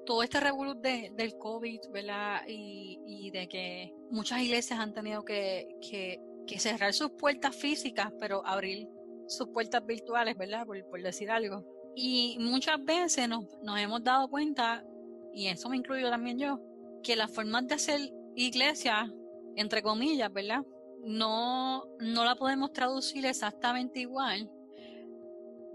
todo 0.05 0.23
este 0.23 0.41
revuelo 0.41 0.75
de, 0.75 1.13
del 1.15 1.37
COVID, 1.39 1.81
¿verdad? 1.93 2.43
Y, 2.47 3.31
de 3.33 3.49
que 3.49 3.95
muchas 4.11 4.41
iglesias 4.43 4.79
han 4.79 4.93
tenido 4.93 5.25
que, 5.25 5.69
que, 5.81 6.21
cerrar 6.59 6.93
sus 6.93 7.13
puertas 7.13 7.57
físicas, 7.57 8.13
pero 8.21 8.47
abrir 8.47 8.89
sus 9.27 9.49
puertas 9.49 9.85
virtuales, 9.87 10.37
¿verdad? 10.37 10.67
Por, 10.67 10.85
por 10.91 11.01
decir 11.03 11.31
algo. 11.31 11.65
Y 11.95 12.37
muchas 12.41 12.83
veces 12.83 13.29
nos, 13.29 13.47
hemos 13.79 14.03
dado 14.03 14.29
cuenta, 14.29 14.85
y 15.33 15.49
eso 15.49 15.69
me 15.69 15.77
incluyo 15.77 16.09
también 16.09 16.39
yo, 16.39 16.61
que 17.03 17.17
las 17.17 17.31
formas 17.31 17.67
de 17.67 17.75
hacer 17.75 18.01
iglesia, 18.35 19.13
entre 19.57 19.83
comillas, 19.83 20.33
¿verdad? 20.33 20.65
No, 21.05 21.85
no 21.99 22.25
la 22.25 22.37
podemos 22.37 22.73
traducir 22.73 23.27
exactamente 23.27 24.01
igual 24.01 24.51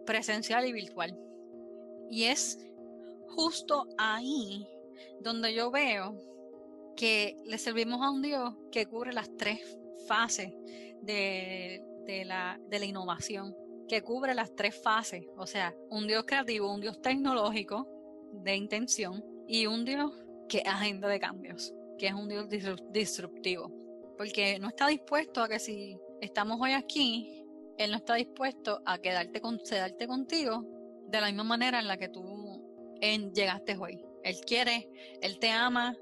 presencial 0.06 0.66
y 0.66 0.72
virtual. 0.72 1.16
Y 2.10 2.24
es 2.24 2.58
justo 3.28 3.86
ahí 3.98 4.66
donde 5.20 5.54
yo 5.54 5.70
veo 5.70 6.16
que 6.96 7.38
le 7.46 7.58
servimos 7.58 8.02
a 8.02 8.10
un 8.10 8.22
Dios 8.22 8.56
que 8.72 8.88
cubre 8.88 9.14
las 9.14 9.30
tres 9.38 9.78
fases 10.08 10.52
de, 11.02 11.84
de, 12.06 12.26
la, 12.26 12.60
de 12.70 12.80
la 12.80 12.86
innovación 12.86 13.56
que 13.88 14.02
cubre 14.02 14.34
las 14.34 14.54
tres 14.56 14.80
fases, 14.82 15.26
o 15.38 15.48
sea, 15.48 15.74
un 15.90 16.08
Dios 16.08 16.26
creativo, 16.26 16.74
un 16.74 16.82
Dios 16.82 17.02
tecnológico 17.02 17.88
de 18.34 18.56
intención 18.56 19.24
y 19.48 19.66
un 19.66 19.86
Dios 19.86 20.12
que 20.50 20.62
agenda 20.66 21.08
de 21.08 21.20
cambios, 21.20 21.74
que 21.98 22.08
es 22.08 22.14
un 22.14 22.28
Dios 22.28 22.48
disruptivo, 22.92 23.72
porque 24.18 24.60
no 24.60 24.68
está 24.70 24.88
dispuesto 24.88 25.42
a 25.42 25.48
que 25.48 25.60
si 25.60 25.98
estamos 26.22 26.60
hoy 26.62 26.74
aquí, 26.74 27.46
Él 27.78 27.92
no 27.92 27.98
está 27.98 28.16
dispuesto 28.16 28.82
a 28.86 28.98
quedarte, 28.98 29.42
con, 29.42 29.60
quedarte 29.60 30.08
contigo 30.08 30.66
de 31.08 31.22
la 31.22 31.28
misma 31.28 31.44
manera 31.44 31.80
en 31.80 31.88
la 31.88 31.98
que 31.98 32.10
tú 32.10 32.64
llegaste 33.00 33.78
hoy. 33.78 34.04
Él 34.24 34.38
quiere, 34.46 34.90
Él 35.22 35.40
te 35.40 35.50
ama, 35.50 35.96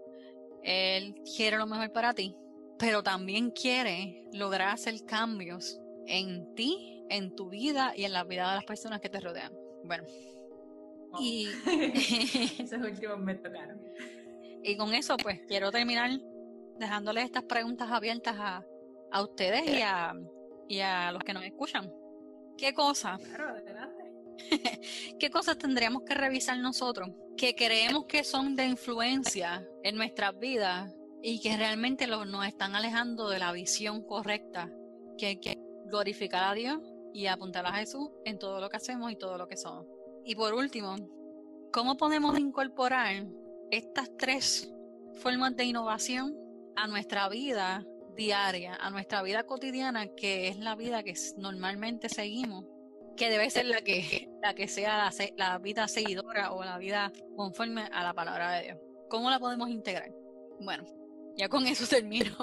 Él 0.63 1.15
quiere 1.35 1.57
lo 1.57 1.67
mejor 1.67 1.91
para 1.91 2.13
ti, 2.13 2.35
pero 2.79 3.03
también 3.03 3.51
quiere 3.51 4.27
lograr 4.33 4.69
hacer 4.69 5.05
cambios 5.05 5.79
en 6.07 6.53
ti 6.55 6.94
en 7.09 7.35
tu 7.35 7.49
vida 7.49 7.93
y 7.95 8.05
en 8.05 8.13
la 8.13 8.23
vida 8.23 8.49
de 8.49 8.55
las 8.55 8.65
personas 8.65 9.01
que 9.01 9.09
te 9.09 9.19
rodean. 9.19 9.53
Bueno. 9.83 10.03
Oh. 11.11 11.19
Y 11.21 11.47
esos 12.59 12.81
últimos 12.81 13.19
me 13.19 13.35
tocaron. 13.35 13.81
Y 14.63 14.75
con 14.77 14.93
eso, 14.93 15.15
pues, 15.17 15.41
quiero 15.47 15.71
terminar 15.71 16.11
dejándoles 16.77 17.25
estas 17.25 17.43
preguntas 17.43 17.89
abiertas 17.91 18.35
a, 18.37 18.65
a 19.11 19.21
ustedes 19.21 19.67
y 19.67 19.81
a, 19.81 20.13
y 20.67 20.79
a 20.79 21.11
los 21.11 21.23
que 21.23 21.33
nos 21.33 21.43
escuchan. 21.43 21.91
¿Qué 22.57 22.73
cosas? 22.73 23.21
Claro. 23.35 23.55
¿Qué 25.17 25.29
cosas 25.29 25.57
tendríamos 25.57 26.03
que 26.03 26.13
revisar 26.13 26.59
nosotros 26.59 27.09
que 27.37 27.55
creemos 27.55 28.05
que 28.05 28.23
son 28.23 28.55
de 28.55 28.65
influencia 28.65 29.67
en 29.83 29.95
nuestras 29.95 30.37
vidas 30.39 30.93
y 31.21 31.41
que 31.41 31.55
realmente 31.57 32.07
nos 32.07 32.47
están 32.47 32.75
alejando 32.75 33.29
de 33.29 33.39
la 33.39 33.51
visión 33.51 34.05
correcta 34.05 34.69
que 35.17 35.25
hay 35.27 35.37
que 35.37 35.57
glorificar 35.85 36.43
a 36.43 36.53
Dios 36.53 36.79
y 37.15 37.28
apuntar 37.28 37.65
a 37.65 37.71
Jesús 37.71 38.10
en 38.25 38.38
todo 38.38 38.60
lo 38.60 38.67
que 38.69 38.75
hacemos 38.75 39.10
y 39.10 39.15
todo 39.15 39.38
lo 39.38 39.47
que 39.47 39.56
somos. 39.56 39.88
Y 40.25 40.36
por 40.36 40.54
último, 40.54 40.97
¿cómo 41.71 41.95
podemos 41.95 42.38
incorporar 42.38 43.25
estas 43.71 44.12
tres 44.17 44.69
formas 45.13 45.56
de 45.56 45.63
innovación 45.63 46.36
a 46.75 46.88
nuestra 46.88 47.30
vida 47.30 47.86
diaria, 48.17 48.75
a 48.75 48.89
nuestra 48.89 49.23
vida 49.23 49.43
cotidiana, 49.43 50.08
que 50.08 50.49
es 50.49 50.60
la 50.60 50.75
vida 50.75 51.04
que 51.04 51.13
normalmente 51.38 52.10
seguimos, 52.10 52.65
que 53.15 53.30
debe 53.30 53.49
ser 53.49 53.67
la 53.67 53.82
que, 53.82 54.30
la 54.43 54.54
que 54.54 54.67
sea 54.67 55.10
la, 55.38 55.58
vida 55.60 55.88
seguidora 55.88 56.51
o 56.51 56.65
la 56.65 56.78
vida 56.78 57.13
conforme 57.38 57.84
a 57.93 58.04
la 58.04 58.13
palabra 58.13 58.51
de 58.58 58.63
Dios? 58.63 58.78
¿Cómo 59.08 59.30
la 59.30 59.39
podemos 59.39 59.69
integrar? 59.69 60.12
Bueno, 60.60 60.84
ya 61.38 61.47
con 61.47 61.65
eso 61.65 61.88
termino. 61.89 62.36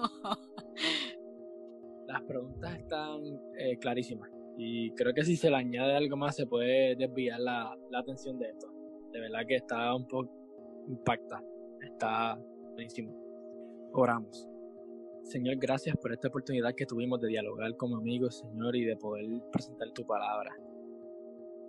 Las 2.06 2.22
preguntas 2.22 2.78
están 2.78 3.20
eh, 3.58 3.76
clarísimas. 3.78 4.30
Y 4.56 4.90
creo 4.92 5.14
que 5.14 5.24
si 5.24 5.36
se 5.36 5.50
le 5.50 5.56
añade 5.56 5.96
algo 5.96 6.16
más 6.16 6.36
se 6.36 6.46
puede 6.46 6.94
desviar 6.96 7.40
la, 7.40 7.76
la 7.90 7.98
atención 7.98 8.38
de 8.38 8.50
esto. 8.50 8.68
De 9.12 9.20
verdad 9.20 9.40
que 9.46 9.56
está 9.56 9.94
un 9.94 10.06
poco 10.06 10.30
impacta. 10.88 11.42
Está 11.80 12.38
buenísimo. 12.74 13.12
Oramos. 13.92 14.48
Señor, 15.24 15.56
gracias 15.56 15.96
por 15.96 16.12
esta 16.12 16.28
oportunidad 16.28 16.74
que 16.74 16.84
tuvimos 16.84 17.20
de 17.20 17.28
dialogar 17.28 17.76
como 17.76 17.96
amigos, 17.96 18.38
Señor, 18.40 18.74
y 18.76 18.84
de 18.84 18.96
poder 18.96 19.26
presentar 19.50 19.90
tu 19.92 20.04
palabra. 20.04 20.50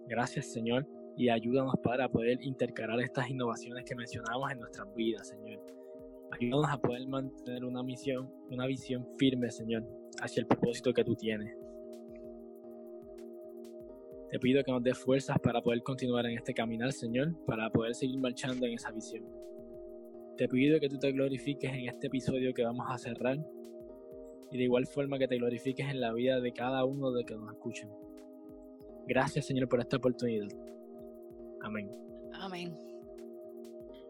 Gracias, 0.08 0.52
Señor, 0.52 0.86
y 1.15 1.30
ayúdanos, 1.30 1.76
Padre, 1.82 2.04
a 2.04 2.10
poder 2.10 2.39
intercalar 2.41 3.00
estas 3.00 3.30
innovaciones 3.30 3.86
que 3.86 3.96
mencionamos 3.96 4.52
en 4.52 4.60
nuestras 4.60 4.93
vidas, 4.96 5.30
Señor. 5.30 5.62
Ayúdanos 6.32 6.72
a 6.72 6.78
poder 6.78 7.08
mantener 7.08 7.63
una 7.63 7.84
misión, 7.84 8.30
una 8.50 8.65
visión 8.65 9.08
firme, 9.17 9.52
Señor, 9.52 9.86
hacia 10.19 10.41
el 10.41 10.48
propósito 10.48 10.91
que 10.93 11.04
tú 11.04 11.15
tienes. 11.15 11.56
Te 14.34 14.39
pido 14.39 14.63
que 14.63 14.72
nos 14.72 14.82
des 14.82 14.98
fuerzas 14.98 15.38
para 15.38 15.62
poder 15.62 15.84
continuar 15.84 16.26
en 16.26 16.36
este 16.36 16.56
caminar, 16.56 16.91
Señor, 16.91 17.36
para 17.46 17.69
poder 17.69 17.93
seguir 17.93 18.17
marchando 18.19 18.65
en 18.65 18.74
esa 18.74 18.91
visión. 18.91 19.24
Te 20.38 20.48
pido 20.48 20.80
que 20.80 20.89
tú 20.89 20.98
te 20.98 21.12
glorifiques 21.12 21.72
en 21.72 21.88
este 21.88 22.08
episodio 22.08 22.52
que 22.52 22.63
vamos 22.63 22.88
a 22.89 22.98
cerrar 22.98 23.38
y 24.50 24.58
de 24.58 24.63
igual 24.63 24.88
forma 24.88 25.19
que 25.19 25.28
te 25.28 25.38
glorifiques 25.38 25.88
en 25.88 26.02
la 26.02 26.12
vida 26.13 26.41
de 26.41 26.52
cada 26.52 26.84
uno 26.84 27.12
de 27.12 27.26
que 27.26 27.36
nos 27.36 27.54
escuchen. 27.54 27.91
Gracias, 29.06 29.46
Señor, 29.46 29.69
por 29.69 29.80
esta 29.82 29.98
oportunidad. 29.98 30.48
Amén. 31.62 31.91
Amén. 32.34 32.92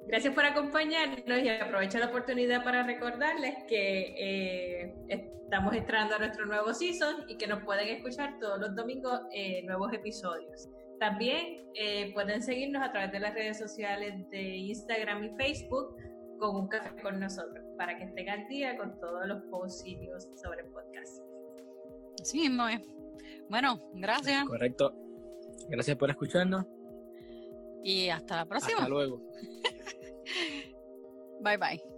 Gracias 0.08 0.34
por 0.34 0.46
acompañarnos 0.46 1.40
y 1.44 1.50
aprovecho 1.50 1.98
la 1.98 2.08
oportunidad 2.08 2.64
para 2.64 2.84
recordarles 2.84 3.56
que 3.68 4.16
eh, 4.18 4.94
estamos 5.08 5.76
entrando 5.76 6.16
a 6.16 6.20
nuestro 6.20 6.46
nuevo 6.46 6.74
season 6.74 7.26
y 7.28 7.38
que 7.38 7.48
nos 7.48 7.64
pueden 7.64 7.88
escuchar 7.88 8.38
todos 8.40 8.60
los 8.60 8.76
domingos 8.76 9.22
eh, 9.32 9.64
nuevos 9.64 9.94
episodios. 9.94 10.70
También 11.00 11.70
eh, 11.76 12.12
pueden 12.14 12.42
seguirnos 12.42 12.82
a 12.82 12.92
través 12.92 13.12
de 13.12 13.20
las 13.20 13.34
redes 13.34 13.60
sociales 13.60 14.30
de 14.30 14.42
Instagram 14.42 15.24
y 15.24 15.30
Facebook 15.38 15.96
con 16.40 16.56
un 16.56 16.68
café 16.68 17.02
con 17.02 17.20
nosotros 17.20 17.64
para 17.78 17.98
que 17.98 18.06
estén 18.06 18.30
al 18.30 18.48
día 18.48 18.78
con 18.78 19.00
todos 19.00 19.26
los 19.28 19.42
posts 19.44 19.86
y 19.86 19.96
news 19.96 20.28
sobre 20.42 20.62
el 20.62 20.68
podcast. 20.68 21.24
Sí 22.24 22.50
mismo 22.50 22.66
Bueno, 23.50 23.80
gracias. 23.94 24.46
Correcto. 24.46 24.94
Gracias 25.70 25.98
por 25.98 26.10
escucharnos 26.10 26.66
Y 27.84 28.10
hasta 28.10 28.38
la 28.38 28.46
próxima. 28.46 28.80
Hasta 28.80 28.90
luego. 28.90 29.22
bye 31.44 31.58
bye. 31.58 31.93